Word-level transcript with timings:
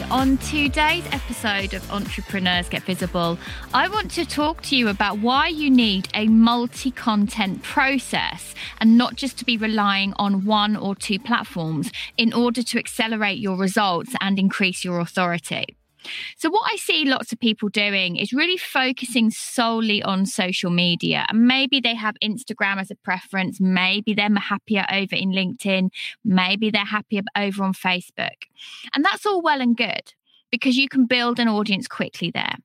On 0.00 0.38
today's 0.38 1.04
episode 1.12 1.74
of 1.74 1.90
Entrepreneurs 1.92 2.66
Get 2.66 2.82
Visible, 2.84 3.36
I 3.74 3.88
want 3.88 4.10
to 4.12 4.24
talk 4.24 4.62
to 4.62 4.76
you 4.76 4.88
about 4.88 5.18
why 5.18 5.48
you 5.48 5.68
need 5.68 6.08
a 6.14 6.28
multi 6.28 6.90
content 6.90 7.62
process 7.62 8.54
and 8.80 8.96
not 8.96 9.16
just 9.16 9.36
to 9.38 9.44
be 9.44 9.58
relying 9.58 10.14
on 10.14 10.46
one 10.46 10.76
or 10.76 10.94
two 10.94 11.18
platforms 11.18 11.92
in 12.16 12.32
order 12.32 12.62
to 12.62 12.78
accelerate 12.78 13.38
your 13.38 13.58
results 13.58 14.14
and 14.22 14.38
increase 14.38 14.82
your 14.82 14.98
authority. 14.98 15.76
So, 16.36 16.50
what 16.50 16.70
I 16.72 16.76
see 16.76 17.04
lots 17.04 17.32
of 17.32 17.38
people 17.38 17.68
doing 17.68 18.16
is 18.16 18.32
really 18.32 18.56
focusing 18.56 19.30
solely 19.30 20.02
on 20.02 20.26
social 20.26 20.70
media. 20.70 21.26
And 21.28 21.46
maybe 21.46 21.80
they 21.80 21.94
have 21.94 22.14
Instagram 22.22 22.80
as 22.80 22.90
a 22.90 22.96
preference. 22.96 23.60
Maybe 23.60 24.14
they're 24.14 24.32
happier 24.34 24.84
over 24.90 25.14
in 25.14 25.30
LinkedIn. 25.30 25.90
Maybe 26.24 26.70
they're 26.70 26.84
happier 26.84 27.22
over 27.36 27.64
on 27.64 27.72
Facebook. 27.72 28.46
And 28.94 29.04
that's 29.04 29.26
all 29.26 29.42
well 29.42 29.60
and 29.60 29.76
good 29.76 30.14
because 30.50 30.76
you 30.76 30.88
can 30.88 31.06
build 31.06 31.38
an 31.38 31.48
audience 31.48 31.88
quickly 31.88 32.30
there. 32.30 32.56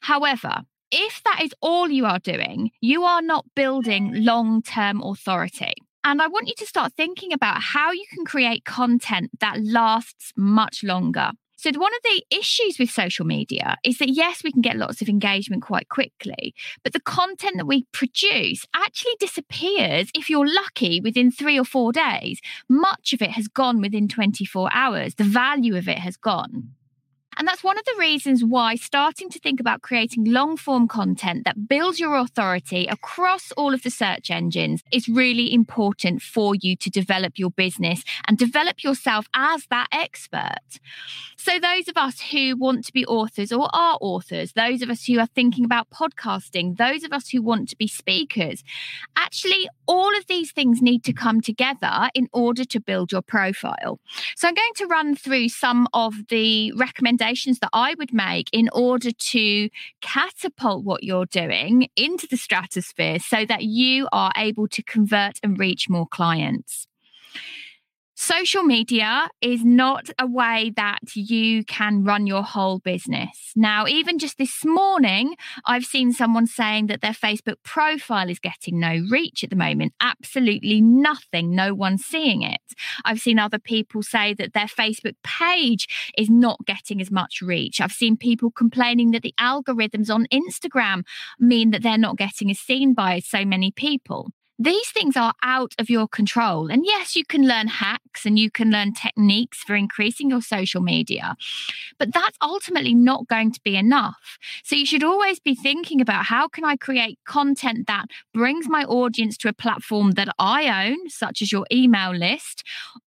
However, 0.00 0.62
if 0.90 1.22
that 1.24 1.40
is 1.42 1.54
all 1.60 1.88
you 1.90 2.06
are 2.06 2.18
doing, 2.18 2.70
you 2.80 3.04
are 3.04 3.22
not 3.22 3.46
building 3.54 4.12
long 4.14 4.62
term 4.62 5.02
authority. 5.02 5.74
And 6.04 6.20
I 6.20 6.26
want 6.26 6.48
you 6.48 6.54
to 6.58 6.66
start 6.66 6.92
thinking 6.92 7.32
about 7.32 7.62
how 7.62 7.90
you 7.90 8.04
can 8.12 8.26
create 8.26 8.64
content 8.64 9.30
that 9.40 9.62
lasts 9.62 10.32
much 10.36 10.84
longer. 10.84 11.30
So, 11.64 11.70
one 11.78 11.94
of 11.94 12.02
the 12.02 12.22
issues 12.30 12.78
with 12.78 12.90
social 12.90 13.24
media 13.24 13.78
is 13.82 13.96
that, 13.96 14.10
yes, 14.10 14.44
we 14.44 14.52
can 14.52 14.60
get 14.60 14.76
lots 14.76 15.00
of 15.00 15.08
engagement 15.08 15.62
quite 15.62 15.88
quickly, 15.88 16.54
but 16.82 16.92
the 16.92 17.00
content 17.00 17.56
that 17.56 17.66
we 17.66 17.86
produce 17.90 18.66
actually 18.74 19.14
disappears 19.18 20.10
if 20.14 20.28
you're 20.28 20.46
lucky 20.46 21.00
within 21.00 21.30
three 21.30 21.58
or 21.58 21.64
four 21.64 21.90
days. 21.90 22.38
Much 22.68 23.14
of 23.14 23.22
it 23.22 23.30
has 23.30 23.48
gone 23.48 23.80
within 23.80 24.08
24 24.08 24.68
hours. 24.74 25.14
The 25.14 25.24
value 25.24 25.74
of 25.74 25.88
it 25.88 26.00
has 26.00 26.18
gone. 26.18 26.74
And 27.36 27.48
that's 27.48 27.64
one 27.64 27.78
of 27.78 27.84
the 27.84 27.96
reasons 27.98 28.44
why 28.44 28.76
starting 28.76 29.28
to 29.30 29.38
think 29.38 29.60
about 29.60 29.82
creating 29.82 30.24
long 30.24 30.56
form 30.56 30.86
content 30.86 31.44
that 31.44 31.68
builds 31.68 31.98
your 31.98 32.16
authority 32.16 32.86
across 32.86 33.50
all 33.52 33.74
of 33.74 33.82
the 33.82 33.90
search 33.90 34.30
engines 34.30 34.82
is 34.92 35.08
really 35.08 35.52
important 35.52 36.22
for 36.22 36.54
you 36.54 36.76
to 36.76 36.90
develop 36.90 37.38
your 37.38 37.50
business 37.50 38.04
and 38.28 38.38
develop 38.38 38.84
yourself 38.84 39.26
as 39.34 39.66
that 39.66 39.88
expert. 39.90 40.78
So, 41.36 41.58
those 41.58 41.88
of 41.88 41.96
us 41.96 42.20
who 42.20 42.56
want 42.56 42.84
to 42.86 42.92
be 42.92 43.04
authors 43.06 43.52
or 43.52 43.68
are 43.72 43.98
authors, 44.00 44.52
those 44.52 44.82
of 44.82 44.90
us 44.90 45.04
who 45.04 45.18
are 45.18 45.26
thinking 45.26 45.64
about 45.64 45.88
podcasting, 45.90 46.76
those 46.76 47.02
of 47.04 47.12
us 47.12 47.30
who 47.30 47.42
want 47.42 47.68
to 47.70 47.76
be 47.76 47.88
speakers, 47.88 48.62
actually, 49.16 49.68
all 49.86 50.16
of 50.16 50.26
these 50.26 50.52
things 50.52 50.80
need 50.80 51.04
to 51.04 51.12
come 51.12 51.40
together 51.40 52.08
in 52.14 52.28
order 52.32 52.64
to 52.64 52.80
build 52.80 53.12
your 53.12 53.22
profile. 53.22 53.98
So, 54.36 54.48
I'm 54.48 54.54
going 54.54 54.74
to 54.76 54.86
run 54.86 55.16
through 55.16 55.48
some 55.48 55.88
of 55.92 56.14
the 56.28 56.72
recommendations 56.72 57.23
recommendations 57.24 57.58
that 57.60 57.70
I 57.72 57.94
would 57.98 58.12
make 58.12 58.48
in 58.52 58.68
order 58.72 59.10
to 59.10 59.68
catapult 60.00 60.84
what 60.84 61.02
you're 61.02 61.26
doing 61.26 61.88
into 61.96 62.26
the 62.30 62.36
stratosphere 62.36 63.18
so 63.18 63.44
that 63.46 63.62
you 63.62 64.08
are 64.12 64.32
able 64.36 64.68
to 64.68 64.82
convert 64.82 65.38
and 65.42 65.58
reach 65.58 65.88
more 65.88 66.06
clients. 66.06 66.86
Social 68.16 68.62
media 68.62 69.28
is 69.40 69.64
not 69.64 70.08
a 70.20 70.26
way 70.26 70.72
that 70.76 71.00
you 71.16 71.64
can 71.64 72.04
run 72.04 72.28
your 72.28 72.44
whole 72.44 72.78
business. 72.78 73.50
Now, 73.56 73.88
even 73.88 74.20
just 74.20 74.38
this 74.38 74.64
morning, 74.64 75.34
I've 75.64 75.84
seen 75.84 76.12
someone 76.12 76.46
saying 76.46 76.86
that 76.86 77.00
their 77.00 77.12
Facebook 77.12 77.56
profile 77.64 78.30
is 78.30 78.38
getting 78.38 78.78
no 78.78 79.02
reach 79.10 79.42
at 79.42 79.50
the 79.50 79.56
moment. 79.56 79.94
Absolutely 80.00 80.80
nothing. 80.80 81.56
No 81.56 81.74
one's 81.74 82.04
seeing 82.04 82.42
it. 82.42 82.60
I've 83.04 83.18
seen 83.18 83.40
other 83.40 83.58
people 83.58 84.04
say 84.04 84.32
that 84.34 84.52
their 84.52 84.66
Facebook 84.66 85.16
page 85.24 85.88
is 86.16 86.30
not 86.30 86.64
getting 86.66 87.00
as 87.00 87.10
much 87.10 87.42
reach. 87.42 87.80
I've 87.80 87.90
seen 87.90 88.16
people 88.16 88.52
complaining 88.52 89.10
that 89.10 89.22
the 89.22 89.34
algorithms 89.40 90.08
on 90.08 90.28
Instagram 90.32 91.02
mean 91.40 91.72
that 91.72 91.82
they're 91.82 91.98
not 91.98 92.16
getting 92.16 92.48
as 92.48 92.60
seen 92.60 92.94
by 92.94 93.18
so 93.18 93.44
many 93.44 93.72
people. 93.72 94.30
These 94.58 94.90
things 94.90 95.16
are 95.16 95.34
out 95.42 95.74
of 95.78 95.90
your 95.90 96.06
control. 96.06 96.70
And 96.70 96.84
yes, 96.86 97.16
you 97.16 97.24
can 97.24 97.46
learn 97.46 97.66
hacks 97.66 98.24
and 98.24 98.38
you 98.38 98.50
can 98.50 98.70
learn 98.70 98.92
techniques 98.94 99.58
for 99.58 99.74
increasing 99.74 100.30
your 100.30 100.42
social 100.42 100.80
media, 100.80 101.36
but 101.98 102.12
that's 102.12 102.38
ultimately 102.40 102.94
not 102.94 103.26
going 103.26 103.52
to 103.52 103.60
be 103.64 103.76
enough. 103.76 104.38
So 104.62 104.76
you 104.76 104.86
should 104.86 105.02
always 105.02 105.40
be 105.40 105.54
thinking 105.56 106.00
about 106.00 106.26
how 106.26 106.46
can 106.46 106.64
I 106.64 106.76
create 106.76 107.18
content 107.26 107.86
that 107.88 108.06
brings 108.32 108.68
my 108.68 108.84
audience 108.84 109.36
to 109.38 109.48
a 109.48 109.52
platform 109.52 110.12
that 110.12 110.28
I 110.38 110.88
own, 110.88 111.08
such 111.08 111.42
as 111.42 111.50
your 111.50 111.66
email 111.72 112.12
list, 112.12 112.62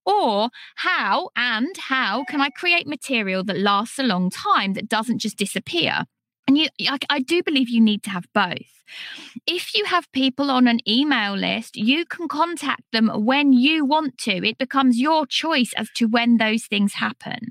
or 0.05 0.49
how 0.75 1.29
and 1.35 1.75
how 1.77 2.25
can 2.25 2.41
I 2.41 2.49
create 2.49 2.87
material 2.87 3.43
that 3.45 3.57
lasts 3.57 3.99
a 3.99 4.03
long 4.03 4.29
time 4.29 4.73
that 4.73 4.89
doesn't 4.89 5.19
just 5.19 5.37
disappear? 5.37 6.05
And 6.47 6.57
you, 6.57 6.67
I, 6.87 6.97
I, 7.09 7.19
do 7.19 7.43
believe 7.43 7.69
you 7.69 7.81
need 7.81 8.03
to 8.03 8.09
have 8.09 8.25
both. 8.33 8.83
If 9.45 9.75
you 9.75 9.83
have 9.83 10.09
people 10.13 10.49
on 10.49 10.67
an 10.67 10.79
email 10.87 11.35
list, 11.35 11.75
you 11.75 12.05
can 12.05 12.29
contact 12.29 12.83
them 12.93 13.09
when 13.09 13.51
you 13.51 13.83
want 13.83 14.17
to. 14.19 14.47
It 14.47 14.57
becomes 14.57 14.97
your 14.97 15.25
choice 15.25 15.73
as 15.75 15.89
to 15.95 16.05
when 16.05 16.37
those 16.37 16.65
things 16.65 16.93
happen. 16.93 17.49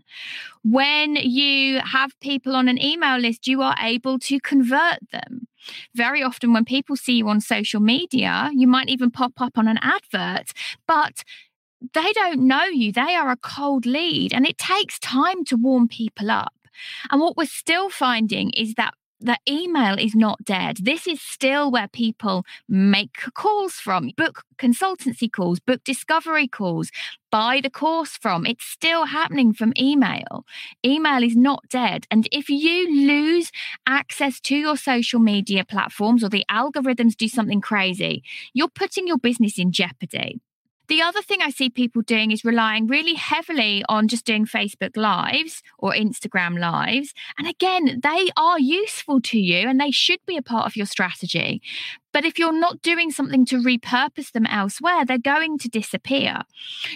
When 0.64 1.16
you 1.16 1.80
have 1.80 2.18
people 2.20 2.56
on 2.56 2.68
an 2.68 2.82
email 2.82 3.18
list, 3.18 3.46
you 3.46 3.60
are 3.60 3.76
able 3.80 4.18
to 4.20 4.40
convert 4.40 4.98
them. 5.12 5.46
Very 5.94 6.22
often, 6.22 6.54
when 6.54 6.64
people 6.64 6.96
see 6.96 7.18
you 7.18 7.28
on 7.28 7.40
social 7.40 7.80
media, 7.80 8.50
you 8.54 8.66
might 8.66 8.88
even 8.88 9.10
pop 9.10 9.40
up 9.40 9.58
on 9.58 9.68
an 9.68 9.78
advert, 9.82 10.52
but 10.86 11.22
they 11.92 12.12
don't 12.12 12.46
know 12.46 12.64
you. 12.64 12.92
They 12.92 13.14
are 13.14 13.30
a 13.30 13.36
cold 13.36 13.84
lead, 13.84 14.32
and 14.32 14.46
it 14.46 14.58
takes 14.58 14.98
time 14.98 15.44
to 15.46 15.56
warm 15.56 15.88
people 15.88 16.30
up. 16.30 16.55
And 17.10 17.20
what 17.20 17.36
we're 17.36 17.46
still 17.46 17.90
finding 17.90 18.50
is 18.50 18.74
that 18.74 18.94
the 19.20 19.38
email 19.48 19.98
is 19.98 20.14
not 20.14 20.44
dead. 20.44 20.78
This 20.82 21.06
is 21.06 21.20
still 21.22 21.70
where 21.70 21.88
people 21.88 22.44
make 22.68 23.16
calls 23.34 23.74
from, 23.74 24.10
book 24.16 24.42
consultancy 24.58 25.30
calls, 25.30 25.58
book 25.58 25.82
discovery 25.84 26.46
calls, 26.46 26.90
buy 27.30 27.60
the 27.62 27.70
course 27.70 28.18
from. 28.18 28.44
It's 28.44 28.64
still 28.64 29.06
happening 29.06 29.54
from 29.54 29.72
email. 29.78 30.44
Email 30.84 31.22
is 31.22 31.36
not 31.36 31.64
dead. 31.70 32.06
And 32.10 32.28
if 32.30 32.50
you 32.50 33.06
lose 33.06 33.50
access 33.86 34.40
to 34.42 34.56
your 34.56 34.76
social 34.76 35.20
media 35.20 35.64
platforms 35.64 36.22
or 36.22 36.28
the 36.28 36.44
algorithms 36.50 37.16
do 37.16 37.28
something 37.28 37.60
crazy, 37.60 38.22
you're 38.52 38.68
putting 38.68 39.06
your 39.06 39.18
business 39.18 39.58
in 39.58 39.72
jeopardy. 39.72 40.40
The 40.88 41.02
other 41.02 41.20
thing 41.20 41.40
I 41.42 41.50
see 41.50 41.68
people 41.68 42.02
doing 42.02 42.30
is 42.30 42.44
relying 42.44 42.86
really 42.86 43.14
heavily 43.14 43.84
on 43.88 44.08
just 44.08 44.24
doing 44.24 44.46
Facebook 44.46 44.96
Lives 44.96 45.62
or 45.78 45.92
Instagram 45.92 46.58
Lives. 46.58 47.12
And 47.38 47.48
again, 47.48 48.00
they 48.02 48.28
are 48.36 48.60
useful 48.60 49.20
to 49.22 49.38
you 49.38 49.68
and 49.68 49.80
they 49.80 49.90
should 49.90 50.20
be 50.26 50.36
a 50.36 50.42
part 50.42 50.66
of 50.66 50.76
your 50.76 50.86
strategy. 50.86 51.60
But 52.12 52.24
if 52.24 52.38
you're 52.38 52.52
not 52.52 52.80
doing 52.82 53.10
something 53.10 53.44
to 53.46 53.56
repurpose 53.56 54.32
them 54.32 54.46
elsewhere, 54.46 55.04
they're 55.04 55.18
going 55.18 55.58
to 55.58 55.68
disappear. 55.68 56.42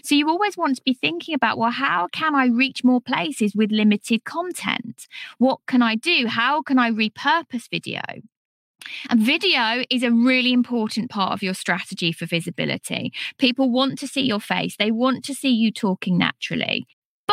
So 0.02 0.14
you 0.14 0.28
always 0.28 0.56
want 0.56 0.76
to 0.76 0.82
be 0.82 0.94
thinking 0.94 1.34
about, 1.34 1.58
well, 1.58 1.72
how 1.72 2.08
can 2.12 2.34
I 2.34 2.46
reach 2.46 2.84
more 2.84 3.00
places 3.00 3.54
with 3.54 3.70
limited 3.70 4.24
content? 4.24 5.08
What 5.38 5.58
can 5.66 5.82
I 5.82 5.96
do? 5.96 6.26
How 6.28 6.62
can 6.62 6.78
I 6.78 6.90
repurpose 6.90 7.68
video? 7.68 8.00
And 9.08 9.20
video 9.20 9.84
is 9.90 10.02
a 10.02 10.10
really 10.10 10.52
important 10.52 11.10
part 11.10 11.32
of 11.32 11.42
your 11.42 11.54
strategy 11.54 12.12
for 12.12 12.26
visibility. 12.26 13.12
People 13.38 13.70
want 13.70 13.98
to 13.98 14.08
see 14.08 14.22
your 14.22 14.40
face, 14.40 14.76
they 14.78 14.90
want 14.90 15.24
to 15.24 15.34
see 15.34 15.50
you 15.50 15.72
talking 15.72 16.18
naturally. 16.18 16.86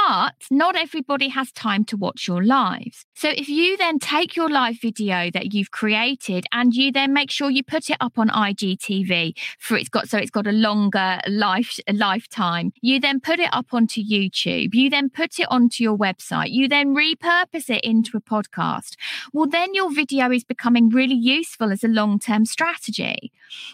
But 0.05 0.35
not 0.51 0.75
everybody 0.75 1.29
has 1.29 1.51
time 1.51 1.83
to 1.85 1.97
watch 1.97 2.27
your 2.27 2.43
lives. 2.43 3.03
So 3.15 3.29
if 3.29 3.49
you 3.49 3.77
then 3.77 3.97
take 3.97 4.35
your 4.35 4.47
live 4.47 4.79
video 4.79 5.31
that 5.31 5.55
you've 5.55 5.71
created 5.71 6.45
and 6.51 6.71
you 6.71 6.91
then 6.91 7.13
make 7.13 7.31
sure 7.31 7.49
you 7.49 7.63
put 7.63 7.89
it 7.89 7.97
up 7.99 8.19
on 8.19 8.29
IGTV 8.29 9.35
for 9.57 9.75
it's 9.75 9.89
got 9.89 10.07
so 10.07 10.19
it's 10.19 10.29
got 10.29 10.45
a 10.45 10.51
longer 10.51 11.19
life 11.27 11.79
lifetime, 11.91 12.73
you 12.79 12.99
then 12.99 13.19
put 13.19 13.39
it 13.39 13.49
up 13.51 13.73
onto 13.73 13.99
YouTube, 13.99 14.75
you 14.75 14.87
then 14.91 15.09
put 15.09 15.39
it 15.39 15.47
onto 15.49 15.83
your 15.83 15.97
website, 15.97 16.51
you 16.51 16.67
then 16.67 16.93
repurpose 16.95 17.67
it 17.67 17.83
into 17.83 18.15
a 18.17 18.21
podcast. 18.21 18.97
Well, 19.33 19.47
then 19.47 19.73
your 19.73 19.91
video 19.91 20.31
is 20.31 20.43
becoming 20.43 20.89
really 20.89 21.15
useful 21.15 21.71
as 21.71 21.83
a 21.83 21.87
long-term 21.87 22.45
strategy. 22.45 23.31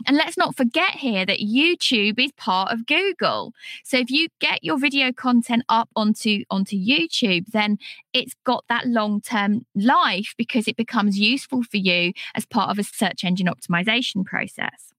And 0.08 0.16
let's 0.16 0.38
not 0.38 0.56
forget 0.56 0.92
here 0.92 1.26
that 1.26 1.40
YouTube 1.40 2.18
is 2.18 2.32
part 2.38 2.72
of 2.72 2.86
Google. 2.86 3.54
So 3.84 3.98
if 3.98 4.10
you 4.10 4.30
get 4.40 4.64
your 4.64 4.78
video 4.78 5.12
content 5.12 5.64
up 5.68 5.90
onto 5.98 6.13
onto 6.14 6.44
onto 6.50 6.76
YouTube, 6.76 7.48
then 7.52 7.78
it's 8.14 8.34
got 8.46 8.64
that 8.70 8.88
long-term 8.88 9.66
life 9.76 10.34
because 10.38 10.68
it 10.68 10.78
becomes 10.78 11.20
useful 11.20 11.64
for 11.64 11.78
you 11.78 12.14
as 12.36 12.46
part 12.46 12.70
of 12.70 12.80
a 12.80 12.84
search 12.84 13.24
engine 13.24 13.48
optimization 13.48 14.26
process. 14.26 14.92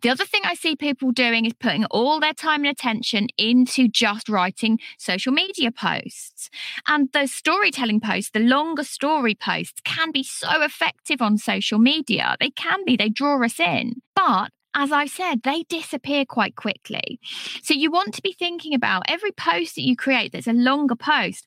The 0.00 0.10
other 0.10 0.24
thing 0.24 0.42
I 0.44 0.54
see 0.54 0.76
people 0.76 1.10
doing 1.10 1.44
is 1.44 1.54
putting 1.54 1.84
all 1.86 2.20
their 2.20 2.32
time 2.32 2.60
and 2.60 2.70
attention 2.70 3.26
into 3.36 3.88
just 3.88 4.28
writing 4.28 4.78
social 4.96 5.32
media 5.32 5.72
posts. 5.72 6.50
And 6.86 7.08
those 7.12 7.32
storytelling 7.32 8.00
posts, 8.00 8.30
the 8.30 8.38
longer 8.38 8.84
story 8.84 9.34
posts, 9.34 9.80
can 9.84 10.12
be 10.12 10.22
so 10.22 10.62
effective 10.62 11.20
on 11.20 11.36
social 11.36 11.80
media. 11.80 12.36
They 12.38 12.50
can 12.50 12.84
be, 12.84 12.96
they 12.96 13.08
draw 13.08 13.44
us 13.44 13.58
in. 13.58 13.94
But 14.14 14.52
as 14.74 14.92
I 14.92 15.06
said, 15.06 15.42
they 15.42 15.62
disappear 15.64 16.24
quite 16.24 16.56
quickly. 16.56 17.20
So 17.62 17.74
you 17.74 17.90
want 17.90 18.14
to 18.14 18.22
be 18.22 18.32
thinking 18.32 18.74
about 18.74 19.02
every 19.08 19.32
post 19.32 19.74
that 19.74 19.82
you 19.82 19.96
create 19.96 20.32
that's 20.32 20.46
a 20.46 20.52
longer 20.52 20.96
post. 20.96 21.46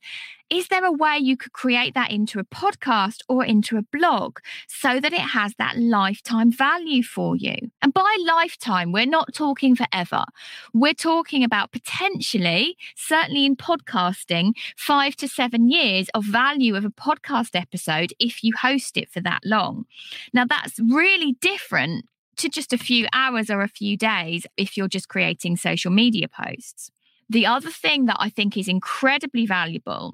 Is 0.49 0.67
there 0.67 0.83
a 0.83 0.91
way 0.91 1.17
you 1.17 1.37
could 1.37 1.53
create 1.53 1.93
that 1.93 2.11
into 2.11 2.37
a 2.37 2.43
podcast 2.43 3.19
or 3.29 3.45
into 3.45 3.77
a 3.77 3.83
blog 3.83 4.39
so 4.67 4.99
that 4.99 5.13
it 5.13 5.21
has 5.21 5.55
that 5.57 5.77
lifetime 5.77 6.51
value 6.51 7.03
for 7.03 7.37
you? 7.37 7.55
And 7.81 7.93
by 7.93 8.17
lifetime, 8.27 8.91
we're 8.91 9.05
not 9.05 9.33
talking 9.33 9.77
forever. 9.77 10.25
We're 10.73 10.93
talking 10.93 11.45
about 11.45 11.71
potentially, 11.71 12.75
certainly 12.97 13.45
in 13.45 13.55
podcasting, 13.55 14.51
five 14.75 15.15
to 15.17 15.29
seven 15.29 15.69
years 15.69 16.09
of 16.13 16.25
value 16.25 16.75
of 16.75 16.83
a 16.83 16.89
podcast 16.89 17.55
episode 17.57 18.11
if 18.19 18.43
you 18.43 18.51
host 18.61 18.97
it 18.97 19.09
for 19.09 19.21
that 19.21 19.41
long. 19.45 19.85
Now, 20.33 20.43
that's 20.43 20.81
really 20.81 21.37
different 21.39 22.03
to 22.41 22.49
just 22.49 22.73
a 22.73 22.77
few 22.77 23.07
hours 23.13 23.49
or 23.49 23.61
a 23.61 23.67
few 23.67 23.95
days 23.95 24.45
if 24.57 24.75
you're 24.75 24.87
just 24.87 25.07
creating 25.07 25.57
social 25.57 25.91
media 25.91 26.27
posts. 26.27 26.91
The 27.29 27.45
other 27.45 27.69
thing 27.69 28.05
that 28.05 28.17
I 28.19 28.29
think 28.29 28.57
is 28.57 28.67
incredibly 28.67 29.45
valuable 29.45 30.13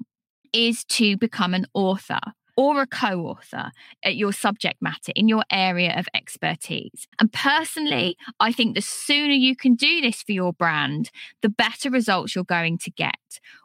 is 0.52 0.84
to 0.84 1.16
become 1.16 1.54
an 1.54 1.66
author 1.74 2.20
or 2.58 2.82
a 2.82 2.86
co 2.88 3.20
author 3.20 3.70
at 4.02 4.16
your 4.16 4.32
subject 4.32 4.82
matter 4.82 5.12
in 5.14 5.28
your 5.28 5.44
area 5.48 5.96
of 5.96 6.08
expertise. 6.12 7.06
And 7.20 7.32
personally, 7.32 8.16
I 8.40 8.50
think 8.50 8.74
the 8.74 8.82
sooner 8.82 9.32
you 9.32 9.54
can 9.54 9.76
do 9.76 10.00
this 10.00 10.24
for 10.24 10.32
your 10.32 10.52
brand, 10.52 11.12
the 11.40 11.50
better 11.50 11.88
results 11.88 12.34
you're 12.34 12.42
going 12.42 12.76
to 12.78 12.90
get. 12.90 13.14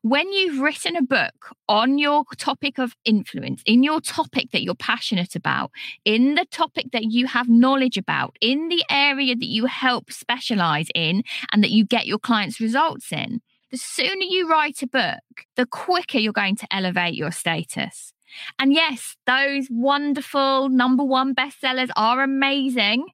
When 0.04 0.32
you've 0.32 0.60
written 0.60 0.96
a 0.96 1.02
book 1.02 1.56
on 1.68 1.98
your 1.98 2.24
topic 2.38 2.78
of 2.78 2.94
influence, 3.04 3.64
in 3.66 3.82
your 3.82 4.00
topic 4.00 4.52
that 4.52 4.62
you're 4.62 4.76
passionate 4.76 5.36
about, 5.36 5.72
in 6.06 6.36
the 6.36 6.46
topic 6.52 6.92
that 6.94 7.06
you 7.06 7.26
have 7.26 7.50
knowledge 7.50 7.98
about, 7.98 8.38
in 8.42 8.68
the 8.68 8.84
area 8.92 9.36
that 9.36 9.48
you 9.48 9.66
help 9.66 10.12
specialize 10.12 10.90
in, 10.94 11.24
and 11.52 11.64
that 11.64 11.72
you 11.72 11.84
get 11.84 12.06
your 12.06 12.20
clients' 12.20 12.60
results 12.60 13.12
in, 13.12 13.42
the 13.72 13.78
sooner 13.78 14.22
you 14.22 14.48
write 14.48 14.84
a 14.84 14.88
book, 14.88 15.48
the 15.56 15.66
quicker 15.66 16.20
you're 16.20 16.32
going 16.32 16.58
to 16.58 16.68
elevate 16.70 17.16
your 17.16 17.32
status. 17.32 18.13
And 18.60 18.74
yes, 18.74 19.16
those 19.26 19.68
wonderful 19.70 20.70
number 20.70 21.04
one 21.04 21.36
bestsellers 21.36 21.90
are 21.96 22.22
amazing. 22.22 23.08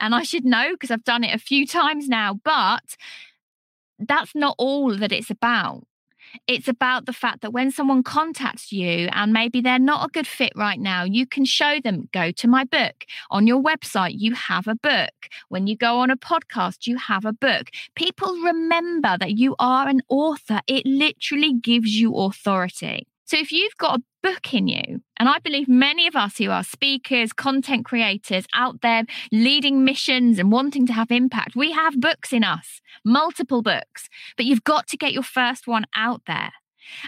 And 0.00 0.14
I 0.14 0.22
should 0.22 0.44
know 0.44 0.72
because 0.72 0.90
I've 0.90 1.04
done 1.04 1.24
it 1.24 1.34
a 1.34 1.38
few 1.38 1.66
times 1.66 2.08
now, 2.08 2.38
but 2.44 2.96
that's 3.98 4.34
not 4.34 4.54
all 4.58 4.96
that 4.96 5.12
it's 5.12 5.30
about. 5.30 5.84
It's 6.46 6.68
about 6.68 7.06
the 7.06 7.12
fact 7.12 7.40
that 7.40 7.52
when 7.52 7.70
someone 7.70 8.02
contacts 8.02 8.72
you 8.72 9.08
and 9.12 9.32
maybe 9.32 9.60
they're 9.60 9.78
not 9.78 10.06
a 10.06 10.12
good 10.12 10.26
fit 10.26 10.52
right 10.54 10.78
now, 10.78 11.04
you 11.04 11.26
can 11.26 11.44
show 11.44 11.80
them, 11.82 12.08
go 12.12 12.30
to 12.32 12.48
my 12.48 12.64
book. 12.64 13.06
On 13.30 13.46
your 13.46 13.62
website, 13.62 14.18
you 14.18 14.34
have 14.34 14.66
a 14.68 14.74
book. 14.74 15.28
When 15.48 15.66
you 15.66 15.76
go 15.76 15.98
on 16.00 16.10
a 16.10 16.16
podcast, 16.16 16.86
you 16.86 16.96
have 16.96 17.24
a 17.24 17.32
book. 17.32 17.70
People 17.94 18.32
remember 18.42 19.16
that 19.18 19.38
you 19.38 19.56
are 19.58 19.88
an 19.88 20.02
author. 20.08 20.60
It 20.66 20.84
literally 20.86 21.54
gives 21.54 21.98
you 21.98 22.14
authority. 22.14 23.06
So 23.28 23.36
if 23.36 23.52
you've 23.52 23.76
got 23.76 23.98
a 23.98 24.02
book 24.22 24.54
in 24.54 24.68
you, 24.68 25.02
and 25.18 25.28
I 25.28 25.38
believe 25.38 25.68
many 25.68 26.06
of 26.06 26.16
us 26.16 26.38
who 26.38 26.50
are 26.50 26.64
speakers, 26.64 27.34
content 27.34 27.84
creators 27.84 28.46
out 28.54 28.80
there 28.80 29.04
leading 29.30 29.84
missions 29.84 30.38
and 30.38 30.50
wanting 30.50 30.86
to 30.86 30.94
have 30.94 31.10
impact, 31.10 31.54
we 31.54 31.72
have 31.72 32.00
books 32.00 32.32
in 32.32 32.42
us, 32.42 32.80
multiple 33.04 33.60
books, 33.60 34.08
but 34.38 34.46
you've 34.46 34.64
got 34.64 34.86
to 34.88 34.96
get 34.96 35.12
your 35.12 35.22
first 35.22 35.66
one 35.66 35.84
out 35.94 36.22
there. 36.26 36.52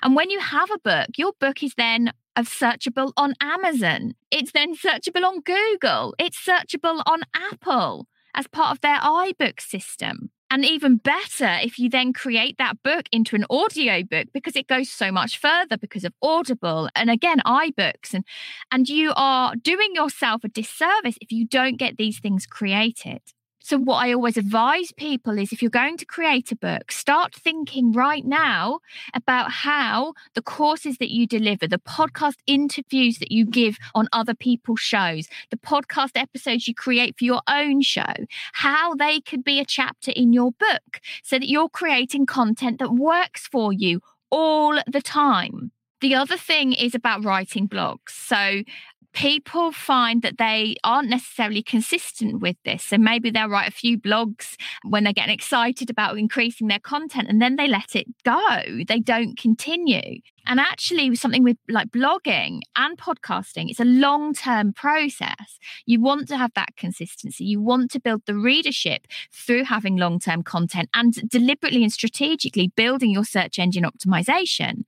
And 0.03 0.15
when 0.15 0.29
you 0.29 0.41
have 0.41 0.69
a 0.71 0.79
book, 0.79 1.09
your 1.17 1.33
book 1.41 1.63
is 1.63 1.73
then 1.79 2.13
searchable 2.37 3.15
on 3.17 3.33
Amazon. 3.41 4.15
It's 4.31 4.53
then 4.53 4.77
searchable 4.77 5.25
on 5.25 5.41
Google. 5.41 6.15
It's 6.19 6.39
searchable 6.39 7.03
on 7.07 7.23
Apple 7.35 8.09
as 8.35 8.47
part 8.47 8.73
of 8.73 8.83
their 8.83 8.99
iBook 8.99 9.59
system. 9.59 10.31
And 10.53 10.65
even 10.65 10.97
better 10.97 11.59
if 11.63 11.79
you 11.79 11.89
then 11.89 12.13
create 12.13 12.59
that 12.59 12.83
book 12.83 13.07
into 13.13 13.37
an 13.37 13.47
audio 13.49 14.03
book 14.03 14.27
because 14.33 14.57
it 14.57 14.67
goes 14.67 14.91
so 14.91 15.13
much 15.13 15.39
further 15.39 15.79
because 15.79 16.05
of 16.05 16.13
Audible 16.21 16.89
and 16.97 17.09
again 17.09 17.39
iBooks 17.47 18.13
and 18.13 18.25
and 18.73 18.89
you 18.89 19.13
are 19.15 19.55
doing 19.55 19.95
yourself 19.95 20.43
a 20.43 20.49
disservice 20.49 21.17
if 21.21 21.31
you 21.31 21.47
don't 21.47 21.77
get 21.77 21.99
these 21.99 22.19
things 22.19 22.47
created. 22.47 23.21
So, 23.63 23.79
what 23.79 24.05
I 24.05 24.13
always 24.15 24.39
advise 24.39 24.91
people 24.93 25.39
is 25.39 25.53
if 25.53 25.61
you're 25.61 25.71
going 25.71 25.99
to 25.99 26.07
create 26.07 26.51
a 26.51 26.57
book, 26.57 26.91
start 26.91 27.35
thinking 27.35 27.93
right 27.93 28.25
now 28.25 28.81
about 29.15 29.51
how 29.51 30.15
the 30.35 30.41
courses 30.43 30.97
that 30.97 31.11
you 31.11 31.27
deliver, 31.27 31.69
the 31.69 31.79
podcast 31.79 32.37
interviews 32.47 33.19
that 33.19 33.31
you 33.31 33.45
give 33.45 33.77
on 33.95 34.09
other 34.13 34.35
people's 34.35 34.81
shows, 34.81 35.29
the 35.51 35.59
podcast 35.59 36.13
episodes 36.15 36.67
you 36.67 36.75
create 36.75 37.19
for 37.19 37.25
your 37.25 37.43
own 37.49 37.83
show, 37.83 38.15
how 38.55 38.95
they 38.95 39.21
could 39.21 39.45
be 39.45 39.61
a 39.61 39.65
chapter 39.65 40.11
in 40.17 40.33
your 40.33 40.53
book 40.53 41.01
so 41.23 41.39
that 41.39 41.49
you're 41.49 41.69
creating 41.69 42.25
content 42.25 42.79
that 42.79 42.95
works 42.95 43.47
for 43.47 43.75
you 43.75 44.01
all 44.31 44.81
the 44.87 45.03
time. 45.03 45.71
The 46.01 46.15
other 46.15 46.39
thing 46.39 46.73
is 46.73 46.95
about 46.95 47.25
writing 47.25 47.69
blogs. 47.69 48.09
So, 48.09 48.63
people 49.13 49.73
find 49.73 50.23
that 50.23 50.39
they 50.39 50.77
aren't 50.85 51.09
necessarily 51.09 51.63
consistent 51.63 52.41
with 52.41 52.57
this. 52.65 52.85
So 52.85 52.99
maybe 52.99 53.31
they'll 53.31 53.49
write 53.49 53.69
a 53.69 53.73
few 53.73 53.99
blogs 53.99 54.57
when 54.85 55.05
they're 55.05 55.13
getting 55.13 55.35
excited 55.35 55.91
about 55.91 56.19
increasing 56.19 56.69
their 56.69 56.79
content 56.79 57.29
and 57.29 57.41
then 57.41 57.57
they 57.57 57.69
let 57.69 57.97
it 57.97 58.07
go. 58.25 58.85
They 58.87 59.01
don't 59.01 59.37
continue. 59.37 60.21
And 60.47 60.59
actually, 60.61 61.15
something 61.15 61.43
with 61.43 61.57
like 61.69 61.91
blogging 61.91 62.61
and 62.77 62.99
podcasting, 62.99 63.71
it's 63.71 63.81
a 63.81 63.85
long 63.85 64.35
term 64.35 64.73
process. 64.73 65.59
You 65.87 66.01
want 66.01 66.29
to 66.29 66.37
have 66.37 66.53
that 66.55 66.77
consistency. 66.77 67.45
You 67.45 67.61
want 67.61 67.91
to 67.93 68.01
build 68.01 68.23
the 68.27 68.35
readership 68.35 69.07
through 69.33 69.65
having 69.65 69.97
long 69.97 70.19
term 70.19 70.43
content 70.43 70.89
and 70.95 71.15
deliberately 71.29 71.83
and 71.83 71.93
strategically 71.93 72.69
building 72.69 73.11
your 73.11 73.25
search 73.25 73.59
engine 73.59 73.85
optimization. 73.85 74.85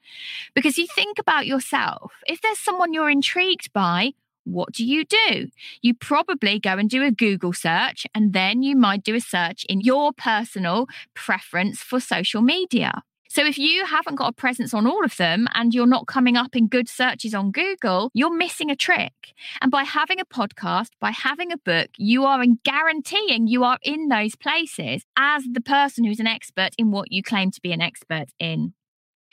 Because 0.55 0.79
you 0.79 0.87
think 0.95 1.19
about 1.19 1.47
yourself, 1.47 2.13
if 2.27 2.41
there's 2.41 2.59
someone 2.59 2.93
you're 2.93 3.11
intrigued 3.11 3.73
by, 3.73 4.13
what 4.45 4.73
do 4.73 4.85
you 4.85 5.05
do? 5.05 5.49
You 5.83 5.95
probably 5.95 6.59
go 6.59 6.73
and 6.73 6.91
do 6.91 7.05
a 7.05 7.11
Google 7.13 7.53
search, 7.53 8.07
and 8.15 8.33
then 8.33 8.63
you 8.63 8.77
might 8.77 9.05
do 9.05 9.15
a 9.15 9.21
search 9.21 9.65
in 9.69 9.81
your 9.81 10.13
personal 10.13 10.87
preference 11.15 11.81
for 11.81 12.01
social 12.01 12.43
media. 12.43 13.03
So 13.33 13.47
if 13.47 13.57
you 13.57 13.87
haven't 13.87 14.17
got 14.17 14.29
a 14.29 14.35
presence 14.35 14.75
on 14.75 14.87
all 14.87 15.07
of 15.07 15.17
them 15.17 15.47
and 15.55 15.73
you're 15.73 15.87
not 15.87 16.07
coming 16.07 16.37
up 16.37 16.55
in 16.55 16.67
good 16.67 16.87
searches 16.87 17.35
on 17.35 17.51
Google, 17.51 18.11
you're 18.13 18.37
missing 18.37 18.71
a 18.71 18.77
trick. 18.77 19.33
And 19.63 19.71
by 19.71 19.85
having 19.85 20.21
a 20.21 20.27
podcast, 20.27 20.89
by 21.01 21.13
having 21.13 21.51
a 21.51 21.57
book, 21.57 21.89
you 21.97 22.27
are 22.27 22.45
guaranteeing 22.63 23.47
you 23.47 23.65
are 23.65 23.79
in 23.83 24.09
those 24.09 24.35
places 24.35 25.07
as 25.17 25.45
the 25.51 25.63
person 25.63 26.05
who's 26.05 26.21
an 26.21 26.27
expert 26.27 26.73
in 26.77 26.91
what 26.91 27.11
you 27.11 27.23
claim 27.23 27.51
to 27.53 27.61
be 27.63 27.73
an 27.73 27.81
expert 27.81 28.27
in. 28.39 28.75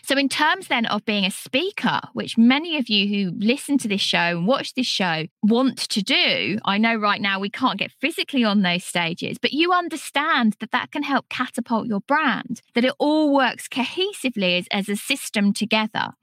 So, 0.03 0.17
in 0.17 0.29
terms 0.29 0.67
then 0.67 0.85
of 0.87 1.05
being 1.05 1.25
a 1.25 1.31
speaker, 1.31 2.01
which 2.13 2.37
many 2.37 2.77
of 2.77 2.89
you 2.89 3.07
who 3.07 3.37
listen 3.37 3.77
to 3.79 3.87
this 3.87 4.01
show 4.01 4.17
and 4.17 4.47
watch 4.47 4.73
this 4.73 4.87
show 4.87 5.25
want 5.43 5.77
to 5.77 6.01
do, 6.01 6.57
I 6.65 6.77
know 6.77 6.95
right 6.95 7.21
now 7.21 7.39
we 7.39 7.49
can't 7.49 7.77
get 7.77 7.91
physically 7.99 8.43
on 8.43 8.61
those 8.61 8.83
stages, 8.83 9.37
but 9.37 9.53
you 9.53 9.71
understand 9.71 10.55
that 10.59 10.71
that 10.71 10.91
can 10.91 11.03
help 11.03 11.29
catapult 11.29 11.87
your 11.87 12.01
brand, 12.01 12.61
that 12.75 12.85
it 12.85 12.93
all 12.97 13.33
works 13.33 13.67
cohesively 13.67 14.57
as, 14.57 14.67
as 14.71 14.89
a 14.89 14.95
system 14.95 15.53
together. 15.53 16.13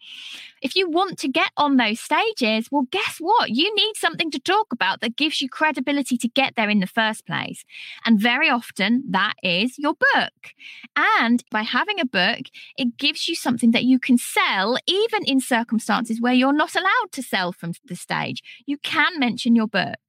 If 0.66 0.74
you 0.74 0.90
want 0.90 1.16
to 1.20 1.28
get 1.28 1.52
on 1.56 1.76
those 1.76 2.00
stages, 2.00 2.72
well, 2.72 2.88
guess 2.90 3.18
what? 3.20 3.50
You 3.50 3.72
need 3.76 3.94
something 3.94 4.32
to 4.32 4.40
talk 4.40 4.72
about 4.72 5.00
that 5.00 5.14
gives 5.14 5.40
you 5.40 5.48
credibility 5.48 6.16
to 6.18 6.26
get 6.26 6.56
there 6.56 6.68
in 6.68 6.80
the 6.80 6.88
first 6.88 7.24
place. 7.24 7.64
And 8.04 8.18
very 8.18 8.50
often 8.50 9.04
that 9.10 9.34
is 9.44 9.78
your 9.78 9.94
book. 9.94 10.54
And 10.96 11.44
by 11.52 11.62
having 11.62 12.00
a 12.00 12.04
book, 12.04 12.40
it 12.76 12.96
gives 12.96 13.28
you 13.28 13.36
something 13.36 13.70
that 13.70 13.84
you 13.84 14.00
can 14.00 14.18
sell, 14.18 14.76
even 14.88 15.22
in 15.22 15.38
circumstances 15.38 16.20
where 16.20 16.34
you're 16.34 16.52
not 16.52 16.74
allowed 16.74 17.12
to 17.12 17.22
sell 17.22 17.52
from 17.52 17.74
the 17.84 17.94
stage. 17.94 18.42
You 18.66 18.78
can 18.78 19.20
mention 19.20 19.54
your 19.54 19.68
book. 19.68 20.00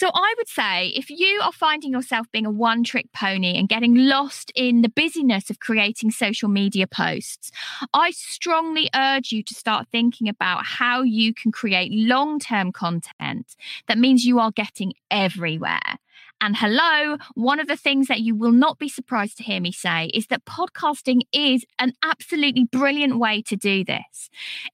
So 0.00 0.10
I 0.14 0.34
would 0.38 0.48
say 0.48 0.86
if 0.96 1.10
you 1.10 1.42
are 1.42 1.52
finding 1.52 1.92
yourself 1.92 2.26
being 2.32 2.46
a 2.46 2.50
one 2.50 2.84
trick 2.84 3.12
pony 3.12 3.58
and 3.58 3.68
getting 3.68 3.94
lost 3.94 4.50
in 4.54 4.80
the 4.80 4.88
busyness 4.88 5.50
of 5.50 5.60
creating 5.60 6.10
social 6.10 6.48
media 6.48 6.86
posts, 6.86 7.52
I 7.92 8.12
strongly 8.12 8.88
urge 8.96 9.30
you 9.30 9.42
to 9.42 9.52
start 9.52 9.88
thinking 9.92 10.26
about 10.26 10.64
how 10.64 11.02
you 11.02 11.34
can 11.34 11.52
create 11.52 11.92
long 11.92 12.38
term 12.38 12.72
content 12.72 13.54
that 13.88 13.98
means 13.98 14.24
you 14.24 14.38
are 14.38 14.50
getting 14.50 14.94
everywhere 15.10 15.98
And 16.42 16.56
hello, 16.56 17.18
one 17.34 17.60
of 17.60 17.68
the 17.68 17.76
things 17.76 18.06
that 18.06 18.20
you 18.20 18.34
will 18.34 18.52
not 18.52 18.78
be 18.78 18.88
surprised 18.88 19.36
to 19.36 19.42
hear 19.42 19.60
me 19.60 19.72
say 19.72 20.06
is 20.14 20.28
that 20.28 20.46
podcasting 20.46 21.20
is 21.34 21.66
an 21.78 21.92
absolutely 22.02 22.64
brilliant 22.64 23.18
way 23.18 23.42
to 23.42 23.56
do 23.56 23.84
this. 23.84 24.30